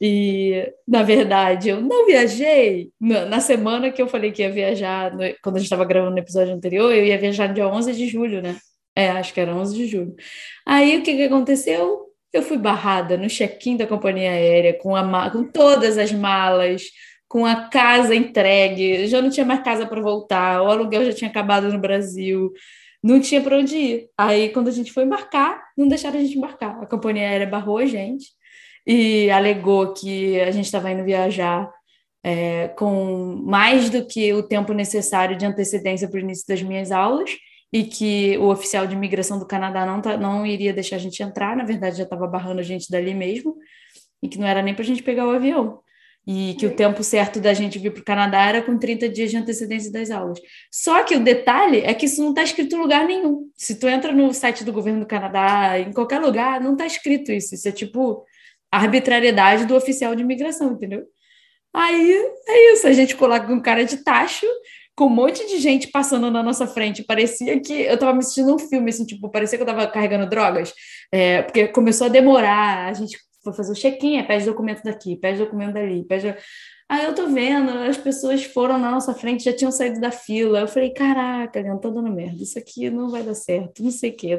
[0.00, 2.90] E, na verdade, eu não viajei.
[3.00, 6.52] Na semana que eu falei que ia viajar, quando a gente estava gravando no episódio
[6.52, 8.56] anterior, eu ia viajar no dia 11 de julho, né?
[8.96, 10.16] É, acho que era 11 de julho.
[10.66, 12.07] Aí, o que, que aconteceu?
[12.32, 16.82] Eu fui barrada no check-in da companhia aérea, com, a, com todas as malas,
[17.28, 21.30] com a casa entregue, já não tinha mais casa para voltar, o aluguel já tinha
[21.30, 22.52] acabado no Brasil,
[23.02, 24.08] não tinha para onde ir.
[24.16, 26.82] Aí, quando a gente foi embarcar, não deixaram a gente embarcar.
[26.82, 28.26] A companhia aérea barrou a gente
[28.86, 31.70] e alegou que a gente estava indo viajar
[32.24, 36.90] é, com mais do que o tempo necessário de antecedência para o início das minhas
[36.90, 37.30] aulas
[37.72, 41.22] e que o oficial de imigração do Canadá não, tá, não iria deixar a gente
[41.22, 43.56] entrar, na verdade já estava barrando a gente dali mesmo,
[44.22, 45.80] e que não era nem para a gente pegar o avião.
[46.26, 49.30] E que o tempo certo da gente vir para o Canadá era com 30 dias
[49.30, 50.38] de antecedência das aulas.
[50.70, 53.48] Só que o detalhe é que isso não está escrito em lugar nenhum.
[53.56, 57.32] Se tu entra no site do governo do Canadá, em qualquer lugar, não está escrito
[57.32, 57.54] isso.
[57.54, 58.26] Isso é tipo
[58.70, 61.06] arbitrariedade do oficial de imigração, entendeu?
[61.72, 62.12] Aí
[62.46, 64.46] é isso, a gente coloca um cara de tacho
[64.98, 67.04] com um monte de gente passando na nossa frente.
[67.04, 70.28] Parecia que eu estava me assistindo um filme, assim, tipo, parecia que eu estava carregando
[70.28, 70.74] drogas,
[71.12, 75.38] é, porque começou a demorar, a gente foi fazer o check-in, pede documento daqui, pede
[75.38, 76.34] documento dali, pede.
[76.88, 80.60] Aí eu tô vendo, as pessoas foram na nossa frente, já tinham saído da fila.
[80.60, 84.10] Eu falei, caraca, Leandro, tá dando merda, isso aqui não vai dar certo, não sei
[84.10, 84.36] o quê.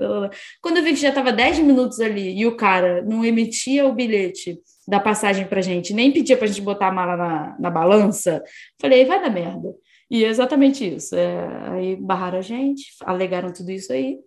[0.62, 3.94] Quando eu vi que já tava 10 minutos ali e o cara não emitia o
[3.94, 8.44] bilhete da passagem pra gente, nem pedia pra gente botar a mala na, na balança,
[8.82, 9.74] falei, vai dar merda.
[10.10, 11.16] E é exatamente isso.
[11.16, 14.18] É, aí barraram a gente, alegaram tudo isso aí,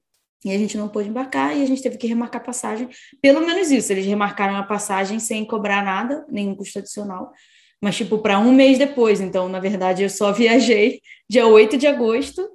[0.44, 2.88] e a gente não pôde embarcar e a gente teve que remarcar a passagem.
[3.20, 7.32] Pelo menos isso, eles remarcaram a passagem sem cobrar nada, nenhum custo adicional,
[7.80, 9.20] mas tipo para um mês depois.
[9.20, 12.48] Então, na verdade, eu só viajei dia 8 de agosto,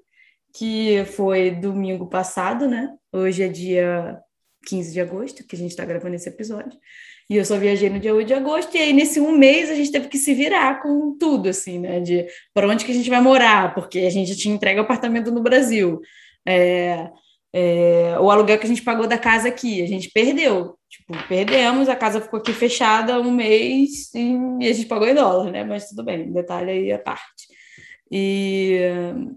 [0.54, 2.94] que foi domingo passado, né?
[3.14, 4.20] Hoje é dia
[4.66, 6.78] 15 de agosto, que a gente está gravando esse episódio.
[7.30, 9.76] E eu só viajei no dia 8 de agosto, e aí nesse um mês a
[9.76, 12.00] gente teve que se virar com tudo, assim, né?
[12.00, 15.44] De para onde que a gente vai morar, porque a gente tinha entregue apartamento no
[15.44, 16.00] Brasil.
[16.48, 17.10] É,
[17.54, 20.78] é, o aluguel que a gente pagou da casa aqui, a gente perdeu.
[20.90, 25.52] Tipo, perdemos, a casa ficou aqui fechada um mês e, a gente pagou em dólar,
[25.52, 25.64] né?
[25.64, 27.48] Mas tudo bem, detalhe aí à parte.
[28.10, 28.80] E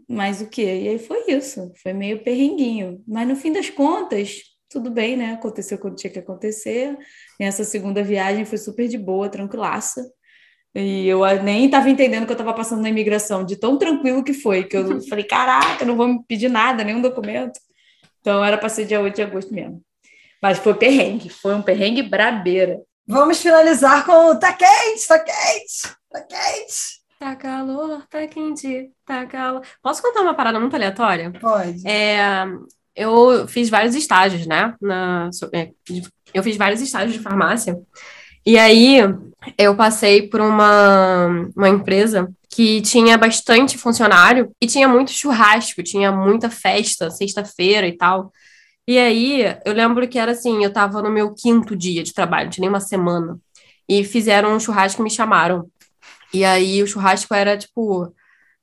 [0.08, 0.62] mas o que?
[0.62, 3.02] E aí foi isso, foi meio perrenguinho.
[3.06, 5.32] Mas no fim das contas, tudo bem, né?
[5.32, 6.96] Aconteceu quando tinha que acontecer.
[7.40, 10.04] E essa segunda viagem foi super de boa, tranquilaça.
[10.74, 14.34] E eu nem estava entendendo que eu estava passando na imigração, de tão tranquilo que
[14.34, 17.58] foi, que eu falei, caraca, não vou me pedir nada, nenhum documento.
[18.20, 19.82] Então era para ser dia 8 de agosto mesmo.
[20.42, 22.78] Mas foi perrengue, foi um perrengue brabeira.
[23.06, 27.00] Vamos finalizar com tá quente, tá quente, tá quente.
[27.18, 29.62] Tá calor, tá quente, tá calor.
[29.82, 31.32] Posso contar uma parada muito aleatória?
[31.40, 31.86] Pode.
[31.86, 32.46] É,
[32.94, 34.74] eu fiz vários estágios, né?
[34.80, 35.70] Na, é,
[36.34, 37.78] eu fiz vários estágios de farmácia.
[38.44, 38.98] E aí
[39.58, 46.10] eu passei por uma, uma empresa que tinha bastante funcionário e tinha muito churrasco, tinha
[46.10, 48.32] muita festa, sexta-feira e tal.
[48.86, 52.50] E aí eu lembro que era assim, eu tava no meu quinto dia de trabalho,
[52.50, 53.38] tinha nem uma semana.
[53.88, 55.70] E fizeram um churrasco e me chamaram.
[56.32, 58.12] E aí o churrasco era tipo,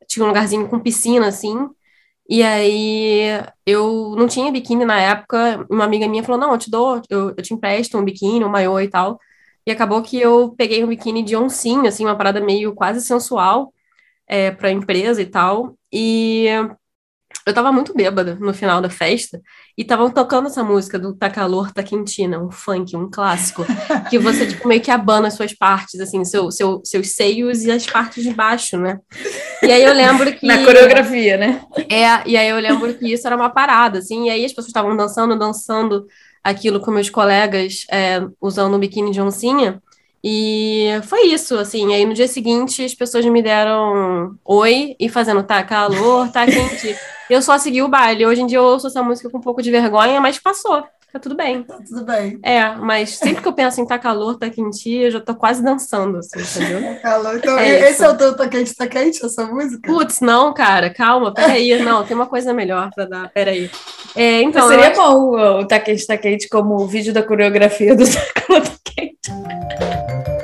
[0.08, 1.56] tinha um lugarzinho com piscina assim.
[2.30, 3.22] E aí
[3.66, 5.66] eu não tinha biquíni na época.
[5.70, 8.50] Uma amiga minha falou: "Não, eu te dou, eu, eu te empresto um biquíni, um
[8.50, 9.20] maiô e tal".
[9.66, 13.74] E acabou que eu peguei um biquíni de oncinha, assim, uma parada meio quase sensual
[14.28, 15.78] é, para a empresa e tal.
[15.94, 16.48] E
[17.46, 19.42] eu tava muito bêbada no final da festa
[19.78, 23.66] e estavam tocando essa música do Tá Calor, Tá Quentina, um funk, um clássico,
[24.10, 27.72] que você, tipo, meio que abana as suas partes, assim, seu, seu, seus seios e
[27.72, 29.00] as partes de baixo, né?
[29.64, 30.46] E aí eu lembro que...
[30.46, 31.62] Na coreografia, né?
[31.90, 34.68] É, e aí eu lembro que isso era uma parada, assim, e aí as pessoas
[34.68, 36.06] estavam dançando, dançando
[36.44, 39.82] aquilo com meus colegas é, usando um biquíni de oncinha.
[40.24, 41.94] E foi isso, assim.
[41.94, 46.96] Aí no dia seguinte as pessoas me deram oi e fazendo tá calor, tá quente.
[47.30, 48.26] Eu só segui o baile.
[48.26, 50.84] Hoje em dia eu ouço essa música com um pouco de vergonha, mas passou.
[51.12, 51.64] Tá tudo bem.
[51.64, 52.38] Tá tudo bem.
[52.44, 55.64] É, mas sempre que eu penso em tá calor, tá quente, eu já tô quase
[55.64, 56.96] dançando, assim, entendeu?
[56.96, 57.38] Tá calor.
[57.38, 59.90] Então, é esse é o teu tá quente, tá quente, essa música?
[59.90, 61.78] Putz, não, cara, calma, peraí.
[61.82, 63.72] Não, tem uma coisa melhor pra dar, peraí.
[64.16, 68.04] É, então, seria bom o tá quente, tá quente como o vídeo da coreografia do
[68.12, 70.37] tá calor, tá quente.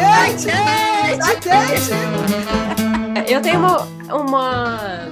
[0.00, 0.46] Quente!
[1.18, 1.90] Tá quente!
[3.30, 3.82] Eu tenho uma,
[4.12, 5.08] uma,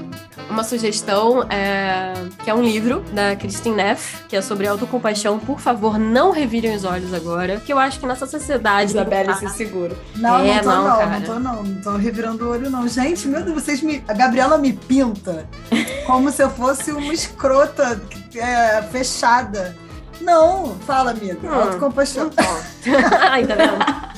[0.51, 2.13] uma sugestão, é,
[2.43, 5.39] que é um livro da Christine Neff, que é sobre autocompaixão.
[5.39, 8.91] Por favor, não revirem os olhos agora, que eu acho que nessa sociedade...
[8.91, 9.97] Isabelle se segura.
[10.17, 11.07] Não, É, não tô não, não, cara.
[11.07, 12.89] não tô não, não tô revirando o olho não.
[12.89, 14.03] Gente, meu Deus, vocês me...
[14.09, 15.47] A Gabriela me pinta
[16.07, 18.01] como se eu fosse uma escrota
[18.35, 19.77] é, fechada.
[20.21, 21.39] Não, fala, amiga.
[21.45, 21.53] Hum.
[21.55, 22.31] Autocompaixão.
[23.31, 24.18] Ai, tá vendo?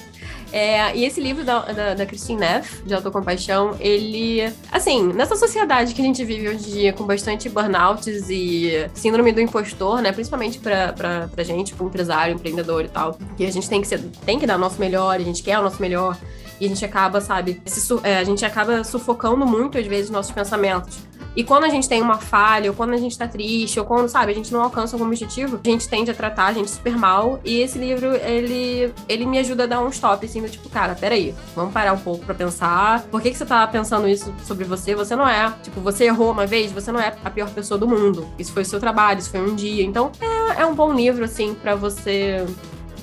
[0.52, 4.52] É, e esse livro da, da, da Christine Neff, de autocompaixão, ele.
[4.70, 9.32] Assim, nessa sociedade que a gente vive hoje em dia, com bastante burnouts e síndrome
[9.32, 10.12] do impostor, né?
[10.12, 13.86] Principalmente pra, pra, pra gente, pro empresário, empreendedor e tal, que a gente tem que,
[13.86, 16.16] ser, tem que dar o nosso melhor, a gente quer o nosso melhor.
[16.60, 20.32] E a gente acaba, sabe, se é, a gente acaba sufocando muito, às vezes, nossos
[20.32, 21.10] pensamentos.
[21.36, 24.08] E quando a gente tem uma falha, ou quando a gente tá triste, ou quando,
[24.08, 26.96] sabe, a gente não alcança algum objetivo, a gente tende a tratar a gente super
[26.96, 27.40] mal.
[27.44, 30.94] E esse livro, ele, ele me ajuda a dar um stop, assim, do tipo, cara,
[30.94, 33.02] peraí, vamos parar um pouco pra pensar.
[33.04, 34.94] Por que, que você tá pensando isso sobre você?
[34.94, 35.52] Você não é.
[35.62, 38.26] Tipo, você errou uma vez, você não é a pior pessoa do mundo.
[38.38, 39.84] Isso foi o seu trabalho, isso foi um dia.
[39.84, 42.44] Então, é, é um bom livro, assim, pra você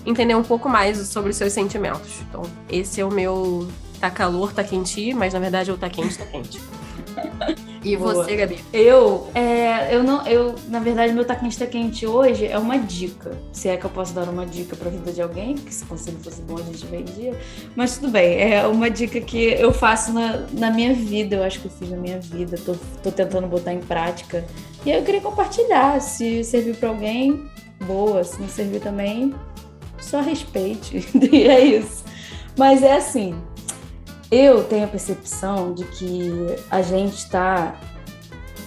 [0.08, 2.22] entender um pouco mais sobre os seus sentimentos.
[2.30, 3.68] Então, esse é o meu
[4.00, 6.60] tá calor, tá quente, mas na verdade o tá quente, tá quente.
[7.84, 8.16] E Boa.
[8.16, 8.60] você, Gabi?
[8.74, 12.78] Eu, é, eu não, eu, na verdade, meu tá quente tá quente hoje é uma
[12.78, 13.38] dica.
[13.54, 16.18] Se é que eu posso dar uma dica pra vida de alguém, que se conselho
[16.22, 17.40] fosse bom a gente vendia.
[17.78, 21.62] Mas tudo bem, é uma dica que eu faço na, na minha vida, eu acho
[21.62, 24.44] que eu fiz na minha vida, tô, tô tentando botar em prática.
[24.86, 26.02] E aí eu queria compartilhar.
[26.02, 27.50] Se servir pra alguém,
[27.86, 28.22] boa.
[28.24, 29.34] Se não servir também,
[30.08, 31.08] só respeite.
[31.32, 32.04] e é isso.
[32.58, 33.36] Mas é assim,
[34.32, 37.80] eu tenho a percepção de que a gente está,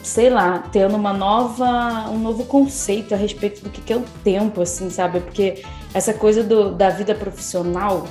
[0.03, 4.63] sei lá, tendo uma nova, um novo conceito a respeito do que é o tempo,
[4.63, 5.21] assim, sabe?
[5.21, 5.63] Porque
[5.93, 8.07] essa coisa do, da vida profissional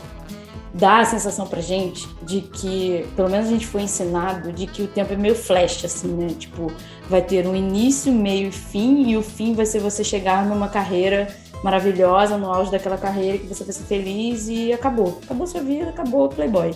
[0.74, 4.84] dá a sensação pra gente de que, pelo menos a gente foi ensinado, de que
[4.84, 6.28] o tempo é meio flash, assim, né?
[6.38, 6.72] Tipo,
[7.10, 10.68] vai ter um início, meio e fim, e o fim vai ser você chegar numa
[10.68, 11.28] carreira
[11.64, 15.20] maravilhosa, no auge daquela carreira, que você vai ser feliz e acabou.
[15.24, 16.76] Acabou sua vida, acabou o Playboy.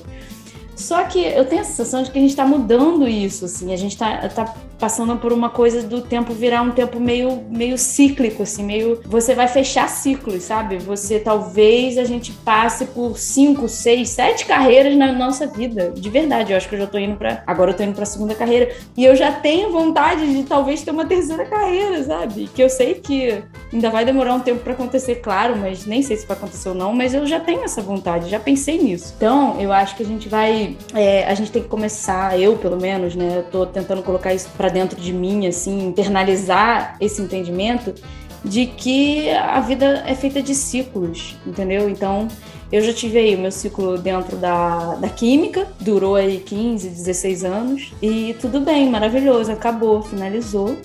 [0.75, 3.77] Só que eu tenho a sensação de que a gente está mudando isso, assim, a
[3.77, 8.43] gente está tá passando por uma coisa do tempo virar um tempo meio, meio cíclico,
[8.43, 8.99] assim, meio.
[9.05, 10.77] Você vai fechar ciclos, sabe?
[10.79, 15.91] Você talvez a gente passe por cinco, seis, sete carreiras na nossa vida.
[15.91, 18.05] De verdade, eu acho que eu já tô indo para Agora eu tô indo pra
[18.05, 18.71] segunda carreira.
[18.95, 22.49] E eu já tenho vontade de talvez ter uma terceira carreira, sabe?
[22.53, 26.17] Que eu sei que ainda vai demorar um tempo para acontecer, claro, mas nem sei
[26.17, 29.13] se vai acontecer ou não, mas eu já tenho essa vontade, já pensei nisso.
[29.17, 30.62] Então, eu acho que a gente vai.
[30.93, 33.37] É, a gente tem que começar, eu pelo menos, né?
[33.37, 37.93] Eu tô tentando colocar isso para dentro de mim, assim, internalizar esse entendimento
[38.43, 41.89] de que a vida é feita de ciclos, entendeu?
[41.89, 42.27] Então,
[42.71, 47.43] eu já tive aí o meu ciclo dentro da, da química, durou aí 15, 16
[47.45, 50.75] anos, e tudo bem, maravilhoso, acabou, finalizou.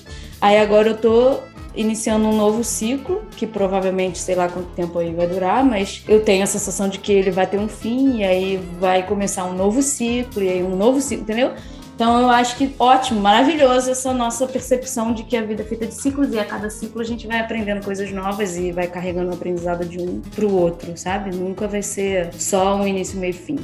[0.40, 1.38] Aí agora eu tô
[1.74, 6.24] iniciando um novo ciclo, que provavelmente sei lá quanto tempo aí vai durar, mas eu
[6.24, 9.54] tenho a sensação de que ele vai ter um fim, e aí vai começar um
[9.54, 11.52] novo ciclo, e aí um novo ciclo, entendeu?
[11.98, 15.84] Então eu acho que ótimo, maravilhoso essa nossa percepção de que a vida é feita
[15.84, 19.32] de ciclos e a cada ciclo a gente vai aprendendo coisas novas e vai carregando
[19.32, 21.34] o aprendizado de um para o outro, sabe?
[21.34, 23.58] Nunca vai ser só um início, meio e fim.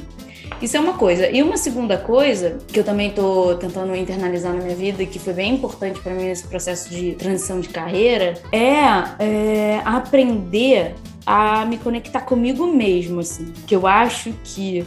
[0.61, 1.29] Isso é uma coisa.
[1.29, 5.17] E uma segunda coisa que eu também estou tentando internalizar na minha vida e que
[5.17, 10.93] foi bem importante para mim nesse processo de transição de carreira é, é aprender
[11.25, 13.53] a me conectar comigo mesmo, assim.
[13.65, 14.85] Que eu acho que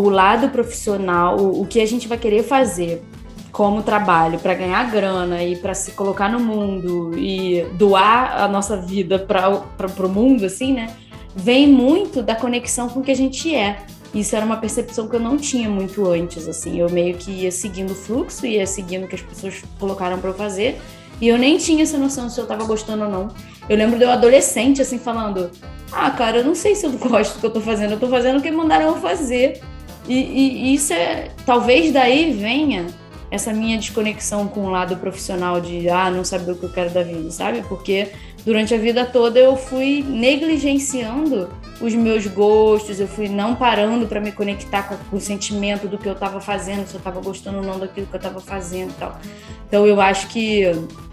[0.00, 3.02] o lado profissional, o que a gente vai querer fazer
[3.50, 8.76] como trabalho para ganhar grana e para se colocar no mundo e doar a nossa
[8.76, 10.94] vida para o mundo, assim, né?
[11.34, 13.78] Vem muito da conexão com o que a gente é.
[14.14, 16.78] Isso era uma percepção que eu não tinha muito antes, assim.
[16.78, 20.30] Eu meio que ia seguindo o fluxo, ia seguindo o que as pessoas colocaram para
[20.30, 20.80] eu fazer.
[21.20, 23.28] E eu nem tinha essa noção se eu tava gostando ou não.
[23.68, 25.50] Eu lembro de eu adolescente, assim, falando:
[25.92, 28.08] Ah, cara, eu não sei se eu gosto do que eu tô fazendo, eu tô
[28.08, 29.60] fazendo o que mandaram eu fazer.
[30.08, 31.28] E, e, isso é.
[31.44, 32.86] Talvez daí venha
[33.30, 36.90] essa minha desconexão com o lado profissional de, ah, não saber o que eu quero
[36.90, 37.62] da vida, sabe?
[37.68, 38.08] Porque
[38.44, 41.50] durante a vida toda eu fui negligenciando
[41.80, 45.98] os meus gostos, eu fui não parando para me conectar com, com, o sentimento do
[45.98, 48.90] que eu estava fazendo, se eu estava gostando ou não daquilo que eu estava fazendo
[48.90, 49.20] e tal.
[49.68, 50.64] Então eu acho que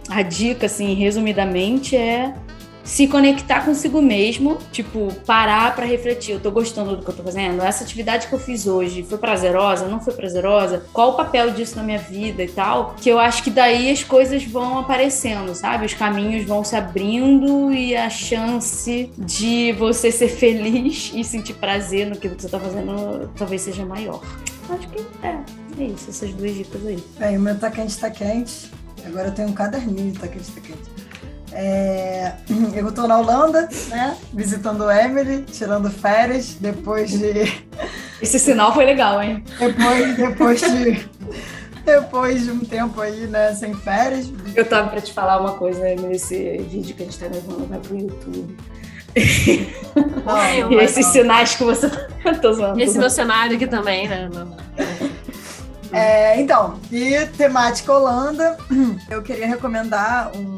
[0.09, 2.33] a dica, assim, resumidamente, é
[2.85, 7.23] se conectar consigo mesmo, tipo, parar para refletir, eu tô gostando do que eu tô
[7.23, 7.63] fazendo?
[7.63, 9.87] Essa atividade que eu fiz hoje foi prazerosa?
[9.87, 10.85] Não foi prazerosa?
[10.93, 12.95] Qual o papel disso na minha vida e tal?
[13.01, 15.87] Que eu acho que daí as coisas vão aparecendo, sabe?
[15.87, 22.05] Os caminhos vão se abrindo e a chance de você ser feliz e sentir prazer
[22.05, 24.21] no que você tá fazendo talvez seja maior.
[24.69, 25.39] Acho que é,
[25.79, 27.03] é isso, essas duas dicas aí.
[27.19, 28.69] É, o meu tá quente, tá quente.
[29.03, 31.04] Agora eu tenho um caderninho de tá quente, tá quente.
[31.55, 32.33] É,
[32.75, 34.17] eu estou na Holanda, né?
[34.33, 37.65] Visitando Emily, tirando férias, depois de.
[38.21, 39.43] Esse sinal foi legal, hein?
[39.57, 41.09] Depois, depois de.
[41.85, 44.27] Depois de um tempo aí, né, sem férias.
[44.55, 47.67] Eu tava pra te falar uma coisa, Emily, esse vídeo que a gente tá gravando
[47.67, 48.57] vai pro YouTube.
[50.25, 52.33] Não, e esses sinais que você tá.
[52.41, 52.81] tô zoando.
[52.81, 54.31] Esse meu cenário aqui também, né?
[55.91, 58.57] É, então, e temática Holanda,
[59.07, 60.57] eu queria recomendar um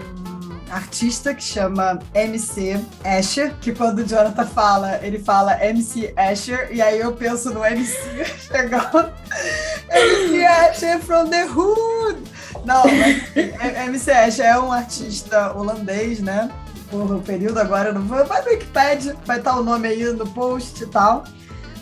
[0.72, 6.82] artista que chama MC Asher, que quando o Jonathan fala, ele fala MC Asher, e
[6.82, 9.11] aí eu penso no MC chegando.
[9.89, 12.24] MC Asher from the hood!
[12.65, 16.51] Não, mas MC Asher é um artista holandês, né?
[16.89, 18.26] Por um período agora, não vou.
[18.26, 21.24] Vai no Wikipedia, vai estar o nome aí no post e tal.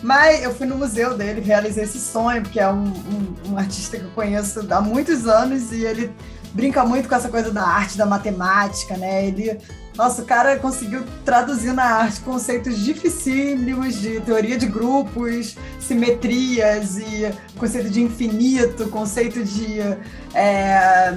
[0.02, 3.96] Mas eu fui no museu dele, realizei esse sonho, porque é um, um, um artista
[3.96, 6.12] que eu conheço há muitos anos e ele
[6.56, 9.26] brinca muito com essa coisa da arte, da matemática, né?
[9.26, 9.58] Ele
[9.94, 17.30] Nossa, o cara conseguiu traduzir na arte conceitos dificílimos de teoria de grupos, simetrias e
[17.58, 19.80] conceito de infinito, conceito de
[20.34, 21.16] é,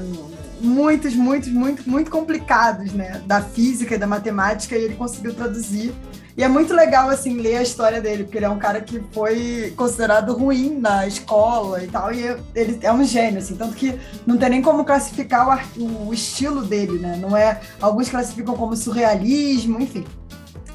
[0.62, 3.22] muitos, muitos, muito, muito complicados, né?
[3.26, 5.94] Da física e da matemática, e ele conseguiu traduzir.
[6.40, 9.04] E é muito legal, assim, ler a história dele, porque ele é um cara que
[9.12, 14.00] foi considerado ruim na escola e tal, e ele é um gênio, assim, tanto que
[14.26, 17.18] não tem nem como classificar o, o estilo dele, né?
[17.18, 17.60] Não é...
[17.82, 20.06] Alguns classificam como surrealismo, enfim.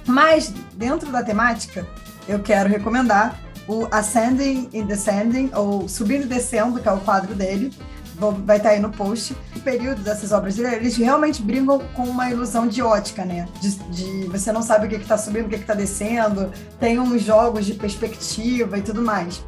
[0.06, 1.86] Mas, dentro da temática,
[2.28, 7.34] eu quero recomendar o Ascending and Descending, ou Subindo e Descendo, que é o quadro
[7.34, 7.72] dele,
[8.16, 9.36] vai estar aí no post.
[9.56, 13.48] O período dessas obras dele, eles realmente brincam com uma ilusão de ótica, né?
[13.60, 17.22] De, de você não sabe o que está subindo, o que está descendo, tem uns
[17.22, 19.42] jogos de perspectiva e tudo mais.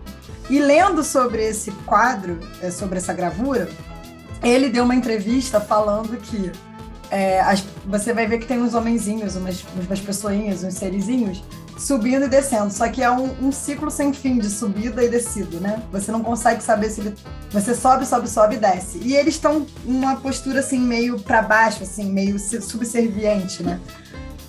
[0.48, 3.68] E lendo sobre esse quadro, é, sobre essa gravura,
[4.42, 6.52] ele deu uma entrevista falando que
[7.10, 11.42] é, as, você vai ver que tem uns homenzinhos, umas, umas pessoinhas, uns serizinhos,
[11.76, 12.72] subindo e descendo.
[12.72, 15.82] Só que é um, um, ciclo sem fim de subida e descida, né?
[15.92, 17.14] Você não consegue saber se ele.
[17.50, 18.98] Você sobe, sobe, sobe e desce.
[18.98, 23.80] E eles estão numa postura assim, meio para baixo, assim, meio subserviente, né?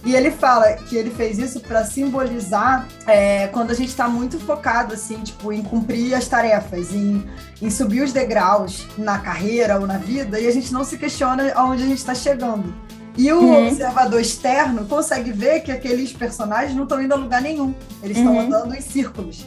[0.06, 4.40] E ele fala que ele fez isso para simbolizar é, quando a gente está muito
[4.40, 7.30] focado, assim, tipo, em cumprir as tarefas, em,
[7.62, 11.52] em subir os degraus na carreira ou na vida, e a gente não se questiona
[11.54, 12.74] aonde a gente está chegando.
[13.18, 13.68] E o uhum.
[13.68, 17.74] observador externo consegue ver que aqueles personagens não estão indo a lugar nenhum.
[18.04, 18.42] Eles estão uhum.
[18.42, 19.46] andando em círculos.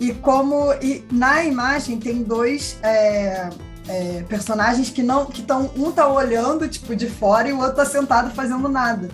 [0.00, 3.50] E como e na imagem tem dois é,
[3.86, 7.76] é, personagens que não que estão um tá olhando tipo de fora e o outro
[7.76, 9.10] tá sentado fazendo nada.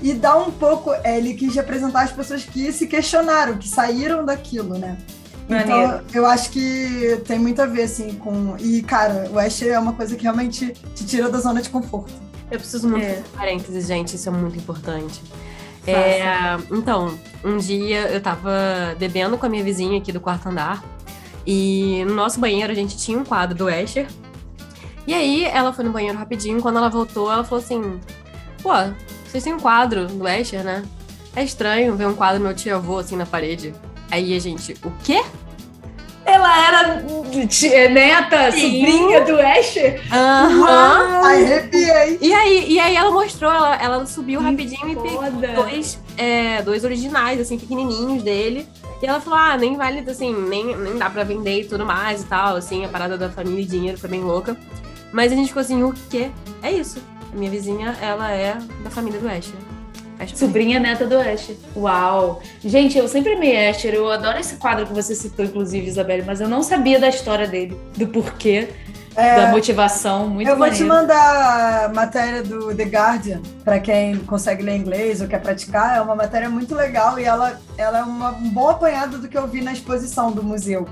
[0.00, 4.24] E dá um pouco é, ele quis representar as pessoas que se questionaram, que saíram
[4.24, 4.96] daquilo, né?
[5.58, 8.56] Então, eu acho que tem muito a ver, assim, com.
[8.58, 12.12] E, cara, o Ash é uma coisa que realmente te tira da zona de conforto.
[12.50, 13.22] Eu preciso muito é.
[13.36, 15.22] parênteses, gente, isso é muito importante.
[15.86, 16.22] É,
[16.70, 20.84] então, um dia eu tava bebendo com a minha vizinha aqui do quarto andar.
[21.46, 24.06] E no nosso banheiro a gente tinha um quadro do Escher.
[25.06, 26.60] E aí ela foi no banheiro rapidinho.
[26.60, 27.98] Quando ela voltou, ela falou assim:
[28.62, 28.70] Pô,
[29.26, 30.84] vocês têm um quadro do Escher, né?
[31.34, 33.72] É estranho ver um quadro do meu tio avô assim na parede.
[34.10, 35.24] Aí a gente, o quê?
[36.32, 37.02] Ela era
[37.90, 38.60] neta, Sim.
[38.60, 40.02] sobrinha do Asher.
[40.12, 41.26] Aham.
[41.26, 42.18] Arrepiei.
[42.20, 45.08] E aí, e aí ela mostrou, ela, ela subiu que rapidinho foda.
[45.08, 48.66] e pegou dois, é, dois originais, assim, pequenininhos dele.
[49.02, 52.22] E ela falou, ah, nem vale, assim, nem, nem dá pra vender e tudo mais
[52.22, 54.56] e tal, assim, a parada da família e dinheiro foi bem louca.
[55.12, 56.30] Mas a gente ficou assim, o quê?
[56.62, 57.02] É isso.
[57.32, 59.54] A minha vizinha, ela é da família do Asher.
[60.34, 61.56] Sobrinha neta do Asher.
[61.76, 62.42] Uau!
[62.64, 63.94] Gente, eu sempre amei Asher.
[63.94, 67.46] Eu adoro esse quadro que você citou, inclusive, Isabelle, mas eu não sabia da história
[67.46, 68.68] dele, do porquê,
[69.16, 70.28] é, da motivação.
[70.28, 70.86] Muito Eu maneiro.
[70.86, 75.40] vou te mandar a matéria do The Guardian, para quem consegue ler inglês ou quer
[75.40, 75.96] praticar.
[75.96, 79.36] É uma matéria muito legal e ela, ela é uma, um bom apanhado do que
[79.36, 80.86] eu vi na exposição do museu.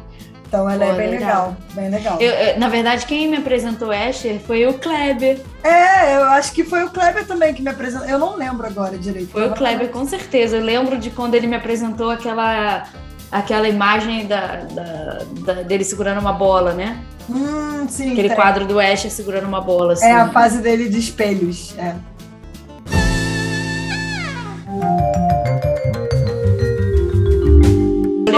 [0.49, 2.19] Então ela é Pô, é bem legal, legal bem legal.
[2.21, 5.41] Eu, na verdade, quem me apresentou Asher foi o Kleber.
[5.63, 8.09] É, eu acho que foi o Kleber também que me apresentou.
[8.09, 9.31] Eu não lembro agora direito.
[9.31, 10.57] Foi o Kleber, com certeza.
[10.57, 12.85] Eu lembro de quando ele me apresentou aquela,
[13.31, 16.99] aquela imagem da, da, da dele segurando uma bola, né?
[17.29, 18.13] Hum, sim.
[18.13, 19.93] Aquele quadro do Asher segurando uma bola.
[19.93, 20.07] Assim.
[20.07, 21.75] É a fase dele de espelhos.
[21.77, 21.95] É.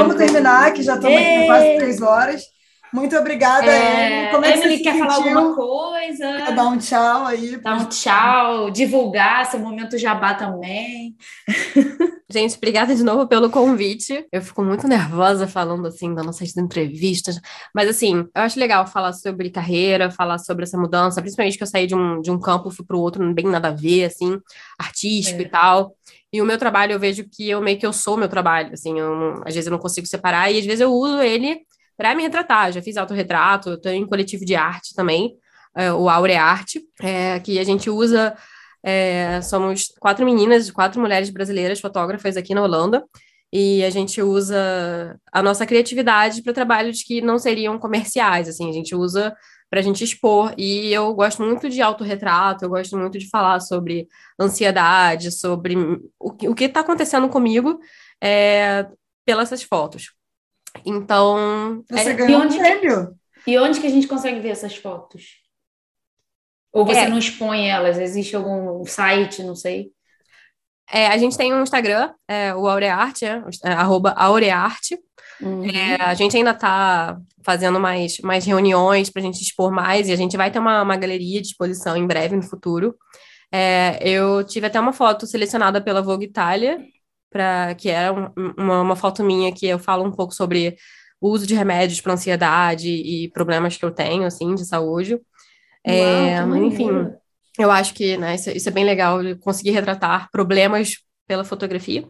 [0.00, 2.42] Vamos terminar, que já estamos aqui quase três horas.
[2.92, 5.06] Muito obrigada, é, Como é que Emily você quer sentiu?
[5.06, 6.42] falar alguma coisa?
[6.44, 7.56] Quer dar um tchau aí?
[7.58, 11.14] Dar um tchau, divulgar seu momento jabá também.
[12.28, 14.26] Gente, obrigada de novo pelo convite.
[14.32, 17.40] Eu fico muito nervosa falando assim das nossas entrevistas,
[17.74, 21.68] mas assim, eu acho legal falar sobre carreira, falar sobre essa mudança, principalmente que eu
[21.68, 24.38] saí de um, de um campo fui para o outro, bem nada a ver, assim,
[24.78, 25.44] artístico é.
[25.44, 25.94] e tal.
[26.32, 28.72] E o meu trabalho, eu vejo que eu meio que eu sou o meu trabalho,
[28.72, 31.60] assim, eu, às vezes eu não consigo separar, e às vezes eu uso ele
[31.96, 32.72] para me retratar.
[32.72, 35.34] Já fiz autorretrato, estou em coletivo de arte também,
[35.76, 38.36] é, o Aure Arte, é, que a gente usa.
[38.82, 43.04] É, somos quatro meninas, quatro mulheres brasileiras fotógrafas aqui na Holanda,
[43.52, 48.72] e a gente usa a nossa criatividade para trabalhos que não seriam comerciais, assim, a
[48.72, 49.34] gente usa
[49.70, 50.52] para a gente expor.
[50.58, 55.76] E eu gosto muito de autorretrato, eu gosto muito de falar sobre ansiedade, sobre
[56.18, 57.78] o que está acontecendo comigo
[58.20, 58.86] é,
[59.24, 60.12] pelas essas fotos.
[60.84, 61.84] Então.
[61.88, 62.14] Você é...
[62.14, 63.14] ganhou um prêmio.
[63.46, 65.40] E onde que a gente consegue ver essas fotos?
[66.72, 67.08] Ou você é.
[67.08, 67.98] não expõe elas?
[67.98, 69.90] Existe algum site, não sei?
[70.92, 74.98] É, a gente tem um Instagram, é, o Aurearte, é, é, arroba Aurearte.
[75.42, 75.64] Uhum.
[75.64, 80.12] É, a gente ainda está fazendo mais, mais reuniões para a gente expor mais e
[80.12, 82.94] a gente vai ter uma, uma galeria de exposição em breve no futuro.
[83.52, 86.78] É, eu tive até uma foto selecionada pela Vogue Itália,
[87.30, 90.76] pra, que era um, uma, uma foto minha que eu falo um pouco sobre
[91.20, 95.20] o uso de remédios para ansiedade e problemas que eu tenho, assim, de saúde.
[95.84, 96.88] É, Uau, enfim,
[97.58, 100.94] eu acho que né, isso, isso, é bem legal, conseguir retratar problemas
[101.26, 102.06] pela fotografia.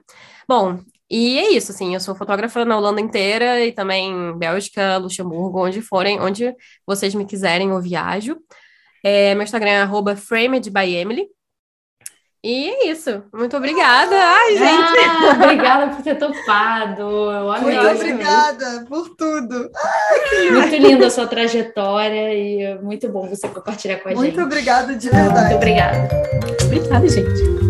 [0.48, 0.80] Bom,
[1.10, 5.82] e é isso, assim, eu sou fotógrafa na Holanda inteira e também Bélgica, Luxemburgo, onde
[5.82, 6.54] forem, onde
[6.86, 8.36] vocês me quiserem, eu viajo.
[9.04, 11.26] É, meu Instagram é arroba framedbyemily.
[12.42, 13.22] E é isso.
[13.34, 14.16] Muito obrigada.
[14.16, 14.98] Ai, gente.
[15.04, 17.02] Ah, obrigada por ter topado.
[17.02, 17.76] Eu amei.
[17.76, 19.70] Muito obrigada por tudo.
[19.76, 24.36] Ai, muito linda a sua trajetória e muito bom você compartilhar com a muito gente.
[24.36, 25.40] Muito obrigada de verdade.
[25.40, 26.08] Muito obrigada.
[26.64, 27.69] Obrigada, gente.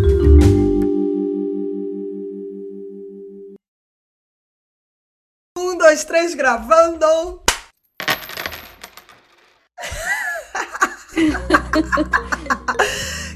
[5.90, 7.42] Dois, três, gravando.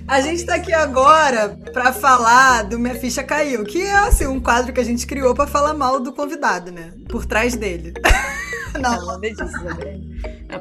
[0.07, 4.39] A gente está aqui agora para falar do Minha Ficha Caiu, que é assim, um
[4.39, 6.93] quadro que a gente criou para falar mal do convidado, né?
[7.09, 7.93] Por trás dele.
[8.81, 10.14] Não, não, disso, É uma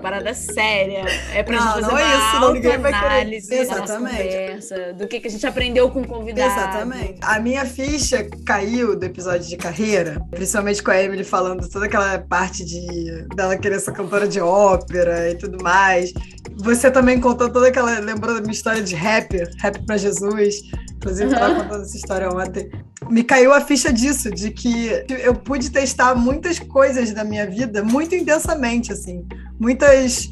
[0.03, 1.05] parada séria.
[1.33, 3.67] É pra não, gente fazer não é uma isso, não, ninguém vai análise querer.
[3.67, 6.51] nossa conversa, do que, que a gente aprendeu com o convidado.
[6.51, 7.19] Exatamente.
[7.21, 12.19] A minha ficha caiu do episódio de carreira, principalmente com a Emily falando toda aquela
[12.19, 16.11] parte de dela querer ser cantora de ópera e tudo mais.
[16.57, 17.99] Você também contou toda aquela.
[17.99, 20.61] Lembrou da minha história de rap, rap pra Jesus.
[20.97, 22.69] Inclusive, tava contando essa história ontem.
[23.09, 27.83] Me caiu a ficha disso, de que eu pude testar muitas coisas da minha vida
[27.83, 29.25] muito intensamente, assim.
[29.59, 30.31] Muitas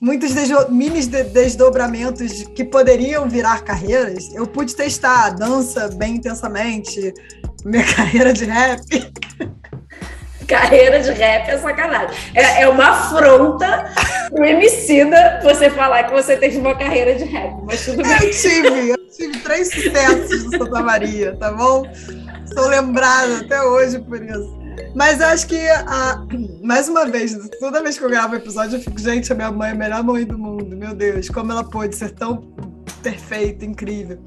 [0.00, 0.32] muitos
[0.70, 7.12] mini desdobramentos que poderiam virar carreiras, eu pude testar a dança bem intensamente,
[7.64, 8.80] minha carreira de rap.
[10.48, 12.16] Carreira de rap é sacanagem.
[12.34, 13.92] É, é uma afronta
[14.30, 18.12] pro Emicida você falar que você teve uma carreira de rap, mas tudo bem.
[18.12, 21.84] Eu tive, eu tive três sucessos do Santa Maria, tá bom?
[22.54, 24.58] Sou lembrada até hoje por isso.
[24.94, 26.26] Mas acho que, a,
[26.62, 29.70] mais uma vez, toda vez que eu gravo episódio, eu fico, gente, a minha mãe
[29.70, 30.74] é a melhor mãe do mundo.
[30.74, 32.38] Meu Deus, como ela pôde ser tão
[33.02, 34.18] perfeita, incrível.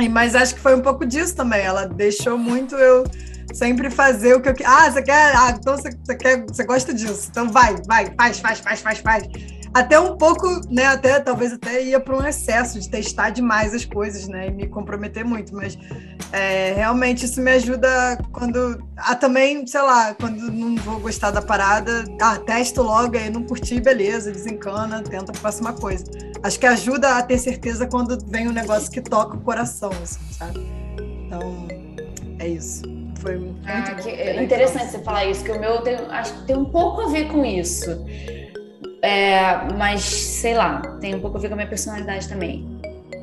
[0.00, 1.60] E, mas acho que foi um pouco disso também.
[1.60, 3.04] Ela deixou muito eu
[3.52, 4.70] sempre fazer o que eu quero.
[4.70, 5.36] Ah, você quer?
[5.36, 7.28] Ah, então você, você, quer, você gosta disso.
[7.30, 9.28] Então vai, vai, faz, faz, faz, faz, faz.
[9.74, 10.86] Até um pouco, né?
[10.86, 14.46] Até talvez até ia para um excesso de testar demais as coisas, né?
[14.46, 15.52] E me comprometer muito.
[15.52, 15.76] Mas
[16.30, 18.80] é, realmente isso me ajuda quando.
[18.96, 23.42] Ah, também, sei lá, quando não vou gostar da parada, ah, testo logo, aí não
[23.42, 26.04] curti, beleza, desencana, tenta a próxima coisa.
[26.40, 30.20] Acho que ajuda a ter certeza quando vem um negócio que toca o coração, assim,
[30.30, 30.60] sabe?
[31.26, 31.66] Então,
[32.38, 32.82] é isso.
[33.18, 36.56] Foi muito ah, é interessante você falar isso, que o meu tem, acho que tem
[36.56, 37.90] um pouco a ver com isso.
[39.04, 42.66] É, mas, sei lá, tem um pouco a ver com a minha personalidade também.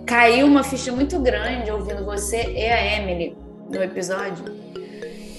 [0.05, 3.35] Caiu uma ficha muito grande ouvindo você e a Emily
[3.67, 4.45] no episódio,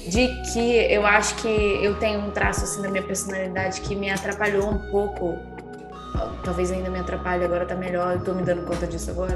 [0.08, 4.10] de que eu acho que eu tenho um traço assim da minha personalidade que me
[4.10, 5.38] atrapalhou um pouco.
[6.42, 9.34] Talvez ainda me atrapalhe, agora tá melhor, eu tô me dando conta disso agora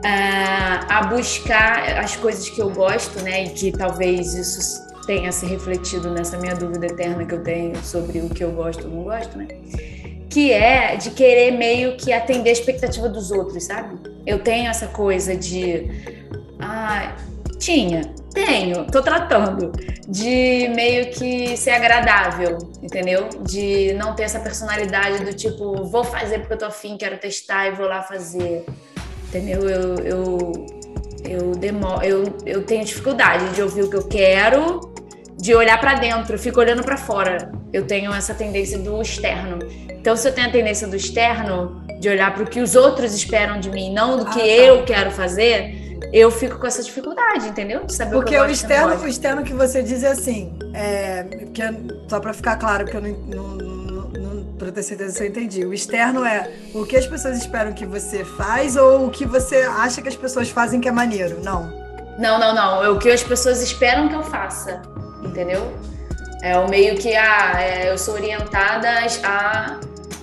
[0.00, 3.46] uh, a buscar as coisas que eu gosto, né?
[3.46, 8.20] E que talvez isso tenha se refletido nessa minha dúvida eterna que eu tenho sobre
[8.20, 9.48] o que eu gosto ou não gosto, né?
[10.30, 13.98] Que é de querer meio que atender a expectativa dos outros, sabe?
[14.24, 15.90] Eu tenho essa coisa de.
[16.58, 17.16] Ah,
[17.58, 18.02] tinha,
[18.32, 19.72] tenho, tô tratando
[20.08, 23.28] de meio que ser agradável, entendeu?
[23.42, 27.68] De não ter essa personalidade do tipo, vou fazer porque eu tô afim, quero testar
[27.68, 28.64] e vou lá fazer
[29.30, 29.68] entendeu?
[29.68, 30.66] Eu, eu,
[31.24, 34.92] eu, demoro, eu, eu tenho dificuldade de ouvir o que eu quero,
[35.40, 37.50] de olhar para dentro, eu fico olhando para fora.
[37.72, 39.58] Eu tenho essa tendência do externo.
[39.90, 43.14] Então, se eu tenho a tendência do externo, de olhar para o que os outros
[43.14, 44.48] esperam de mim, não do que ah, tá.
[44.48, 47.84] eu quero fazer, eu fico com essa dificuldade, entendeu?
[47.84, 51.24] De saber porque o, que o externo, o externo que você diz é assim, é,
[51.52, 51.62] que
[52.08, 55.64] só para ficar claro, porque eu não, não para ter certeza se eu entendi.
[55.64, 59.62] O externo é o que as pessoas esperam que você faz ou o que você
[59.62, 61.40] acha que as pessoas fazem que é maneiro?
[61.42, 61.80] Não.
[62.18, 62.84] Não, não, não.
[62.84, 64.82] É o que as pessoas esperam que eu faça,
[65.22, 65.72] entendeu?
[66.42, 68.88] É o meio que ah, é, eu sou orientada
[69.24, 69.78] a,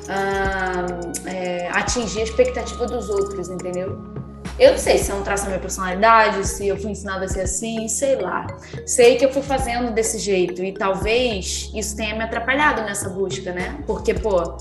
[0.09, 0.85] a
[1.25, 4.17] é, atingir a expectativa dos outros, entendeu?
[4.59, 7.27] Eu não sei se é um traço da minha personalidade, se eu fui ensinada a
[7.27, 8.47] ser assim, sei lá.
[8.87, 13.51] Sei que eu fui fazendo desse jeito e talvez isso tenha me atrapalhado nessa busca,
[13.51, 13.77] né?
[13.85, 14.57] Porque, pô,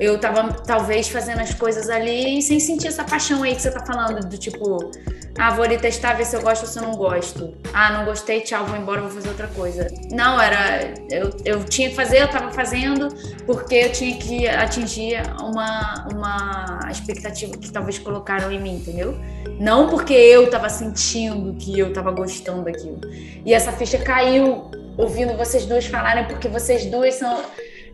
[0.00, 3.84] eu tava talvez fazendo as coisas ali sem sentir essa paixão aí que você tá
[3.84, 4.90] falando, do tipo,
[5.38, 7.54] ah, vou ali testar, ver se eu gosto ou se eu não gosto.
[7.72, 9.86] Ah, não gostei, tchau, vou embora, vou fazer outra coisa.
[10.10, 10.94] Não, era.
[11.10, 13.08] Eu, eu tinha que fazer, eu tava fazendo,
[13.46, 19.16] porque eu tinha que atingir uma, uma expectativa que talvez colocaram em mim, entendeu?
[19.60, 23.00] Não porque eu tava sentindo que eu tava gostando daquilo.
[23.44, 27.40] E essa ficha caiu ouvindo vocês duas falarem, porque vocês duas são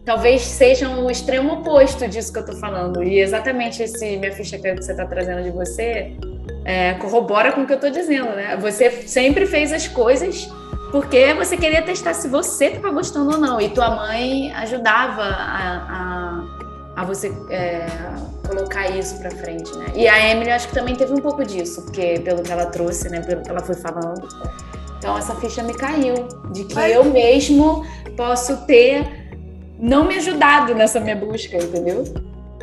[0.04, 3.02] talvez sejam o extremo oposto disso que eu tô falando.
[3.02, 6.16] E exatamente esse minha ficha que você tá trazendo de você
[6.64, 8.56] é, corrobora com o que eu tô dizendo, né?
[8.60, 10.48] Você sempre fez as coisas
[10.90, 13.60] porque você queria testar se você estava gostando ou não.
[13.60, 15.76] E tua mãe ajudava a,
[16.96, 17.86] a, a você é,
[18.46, 19.86] colocar isso para frente, né?
[19.94, 23.08] E a Emily, acho que também teve um pouco disso, porque pelo que ela trouxe,
[23.08, 23.20] né?
[23.22, 24.28] Pelo que ela foi falando.
[24.98, 27.84] Então essa ficha me caiu de que eu mesmo
[28.16, 29.23] posso ter
[29.84, 32.04] não me ajudado nessa minha busca, entendeu?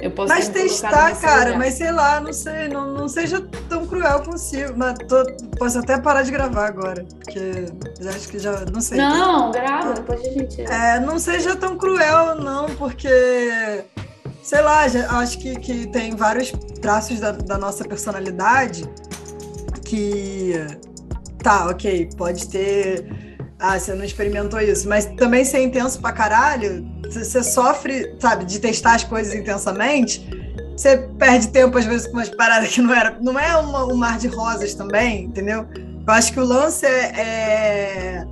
[0.01, 1.59] Eu posso mas testar, cara, lugar.
[1.59, 3.39] mas sei lá, não sei, não, não seja
[3.69, 4.73] tão cruel consigo.
[4.75, 5.23] Mas tô,
[5.59, 7.65] posso até parar de gravar agora, porque
[8.07, 8.97] acho que já, não sei.
[8.97, 10.61] Não, grava, depois a gente.
[10.61, 13.83] É, não seja tão cruel, não, porque
[14.41, 14.85] sei lá,
[15.19, 18.89] acho que, que tem vários traços da, da nossa personalidade
[19.85, 20.53] que
[21.43, 23.05] tá, ok, pode ter
[23.61, 28.59] ah, você não experimentou isso, mas também ser intenso pra caralho, você sofre, sabe, de
[28.59, 30.25] testar as coisas intensamente,
[30.75, 33.95] você perde tempo às vezes com umas paradas que não era, não é uma, um
[33.95, 35.65] mar de rosas também, entendeu?
[35.75, 38.27] Eu acho que o lance é, é,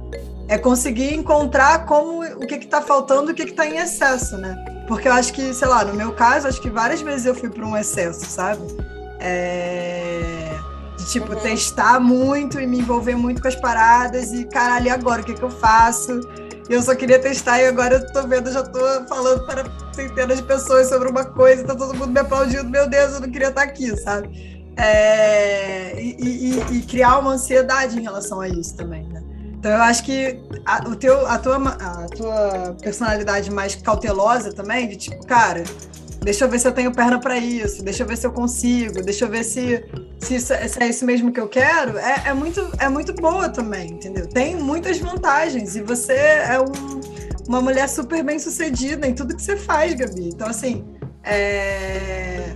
[0.48, 4.56] é conseguir encontrar como o que está faltando, o que está em excesso, né?
[4.88, 7.50] Porque eu acho que, sei lá, no meu caso, acho que várias vezes eu fui
[7.50, 8.62] para um excesso, sabe?
[9.20, 10.50] É
[11.00, 11.40] de, tipo, uhum.
[11.40, 15.22] testar muito e me envolver muito com as paradas e, caralho, e agora?
[15.22, 16.20] O que, que eu faço?
[16.70, 20.44] Eu só queria testar e agora eu tô vendo, já tô falando para centenas de
[20.44, 22.70] pessoas sobre uma coisa, tá todo mundo me aplaudindo.
[22.70, 24.64] Meu Deus, eu não queria estar aqui, sabe?
[24.78, 29.24] É, e, e, e, criar uma ansiedade em relação a isso também, né?
[29.58, 34.88] Então eu acho que a, o teu, a, tua, a tua personalidade mais cautelosa também,
[34.88, 35.64] de tipo, cara,
[36.22, 39.02] Deixa eu ver se eu tenho perna para isso, deixa eu ver se eu consigo,
[39.02, 39.84] deixa eu ver se,
[40.20, 41.98] se, isso, se é isso mesmo que eu quero.
[41.98, 44.28] É, é, muito, é muito boa também, entendeu?
[44.28, 47.00] Tem muitas vantagens e você é um,
[47.48, 50.28] uma mulher super bem sucedida em tudo que você faz, Gabi.
[50.28, 50.86] Então, assim,
[51.24, 52.50] é...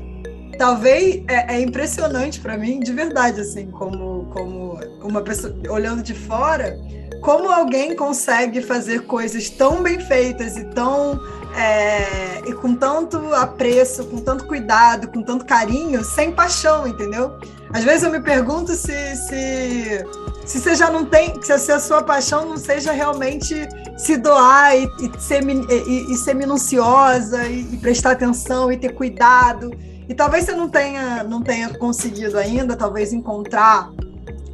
[0.58, 6.14] talvez é, é impressionante para mim, de verdade, assim, como, como uma pessoa olhando de
[6.14, 6.78] fora,
[7.22, 11.18] como alguém consegue fazer coisas tão bem feitas e tão
[11.56, 17.38] é, e com tanto apreço, com tanto cuidado, com tanto carinho, sem paixão, entendeu?
[17.72, 20.06] Às vezes eu me pergunto se, se,
[20.46, 23.68] se você já não tem, se a sua paixão não seja realmente
[23.98, 28.94] se doar e, e ser, e, e, ser minuciosa e, e prestar atenção e ter
[28.94, 29.72] cuidado.
[30.08, 33.90] E talvez você não tenha, não tenha conseguido ainda, talvez encontrar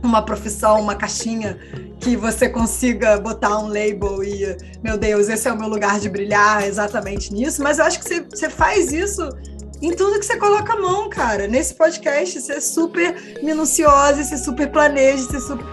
[0.01, 1.57] uma profissão, uma caixinha
[1.99, 6.09] que você consiga botar um label e, meu Deus, esse é o meu lugar de
[6.09, 9.30] brilhar exatamente nisso, mas eu acho que você, você faz isso
[9.81, 11.47] em tudo que você coloca a mão, cara.
[11.47, 15.65] Nesse podcast, você é super minuciosa, você super planeja, você super.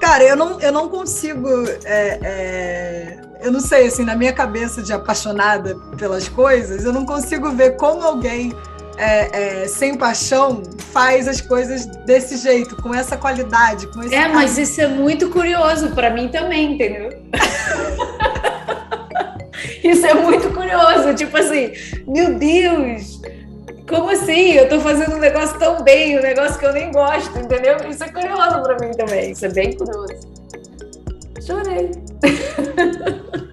[0.00, 1.48] Cara, eu não, eu não consigo.
[1.84, 7.06] É, é, eu não sei, assim, na minha cabeça de apaixonada pelas coisas, eu não
[7.06, 8.52] consigo ver como alguém
[8.98, 10.62] é, é, sem paixão
[10.92, 13.86] faz as coisas desse jeito, com essa qualidade.
[13.88, 17.10] Com esse é, mas isso é muito curioso para mim também, entendeu?
[19.82, 21.14] isso é muito curioso.
[21.14, 21.72] Tipo assim,
[22.06, 23.20] meu Deus,
[23.88, 24.52] como assim?
[24.52, 27.76] Eu tô fazendo um negócio tão bem, um negócio que eu nem gosto, entendeu?
[27.88, 29.32] Isso é curioso para mim também.
[29.32, 30.14] Isso é bem curioso.
[31.46, 31.90] Chorei.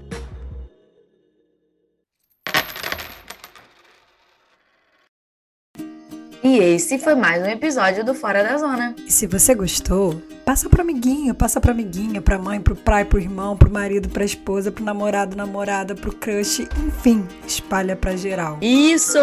[6.43, 8.93] E esse foi mais um episódio do Fora da Zona.
[9.07, 13.17] E se você gostou, passa pro amiguinho, passa pra amiguinha, pra mãe, pro pai, pro
[13.17, 18.57] irmão, pro marido, pra esposa, pro namorado, namorada, pro crush, enfim, espalha pra geral.
[18.61, 19.17] Isso!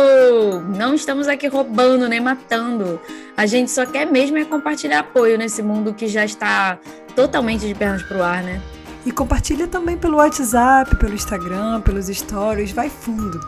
[0.75, 2.99] Não estamos aqui roubando nem matando.
[3.37, 6.79] A gente só quer mesmo é compartilhar apoio nesse mundo que já está
[7.15, 8.63] totalmente de pernas pro ar, né?
[9.05, 13.39] E compartilha também pelo WhatsApp, pelo Instagram, pelos stories, vai fundo.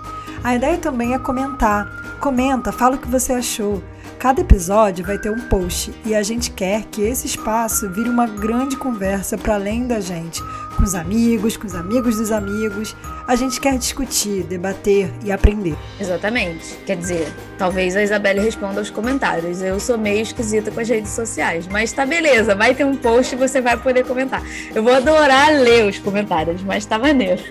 [0.44, 2.01] A ideia também é comentar.
[2.22, 3.82] Comenta, fala o que você achou.
[4.16, 8.28] Cada episódio vai ter um post e a gente quer que esse espaço vire uma
[8.28, 10.40] grande conversa para além da gente,
[10.76, 12.94] com os amigos, com os amigos dos amigos.
[13.26, 15.76] A gente quer discutir, debater e aprender.
[15.98, 16.76] Exatamente.
[16.86, 17.26] Quer dizer,
[17.58, 19.60] talvez a Isabelle responda aos comentários.
[19.60, 23.34] Eu sou meio esquisita com as redes sociais, mas tá beleza, vai ter um post
[23.34, 24.44] e você vai poder comentar.
[24.72, 27.42] Eu vou adorar ler os comentários, mas tá maneiro.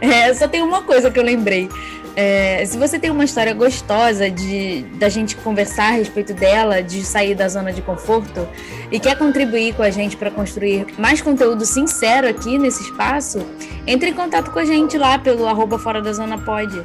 [0.00, 1.68] É, só tem uma coisa que eu lembrei.
[2.14, 7.02] É, se você tem uma história gostosa de da gente conversar a respeito dela, de
[7.04, 8.46] sair da zona de conforto
[8.90, 13.38] e quer contribuir com a gente para construir mais conteúdo sincero aqui nesse espaço,
[13.86, 16.82] entre em contato com a gente lá pelo arroba fora da zona pode.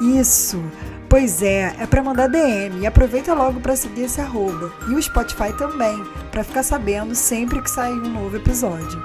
[0.00, 0.62] Isso.
[1.08, 4.72] Pois é, é para mandar DM e aproveita logo para seguir esse arroba.
[4.88, 6.02] E o Spotify também,
[6.32, 9.00] para ficar sabendo sempre que sair um novo episódio.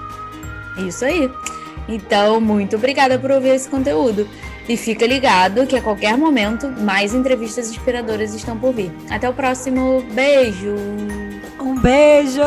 [0.87, 1.31] Isso aí.
[1.87, 4.27] Então, muito obrigada por ouvir esse conteúdo.
[4.67, 8.91] E fica ligado que a qualquer momento mais entrevistas inspiradoras estão por vir.
[9.09, 10.03] Até o próximo.
[10.13, 10.75] Beijo!
[11.59, 12.41] Um beijo!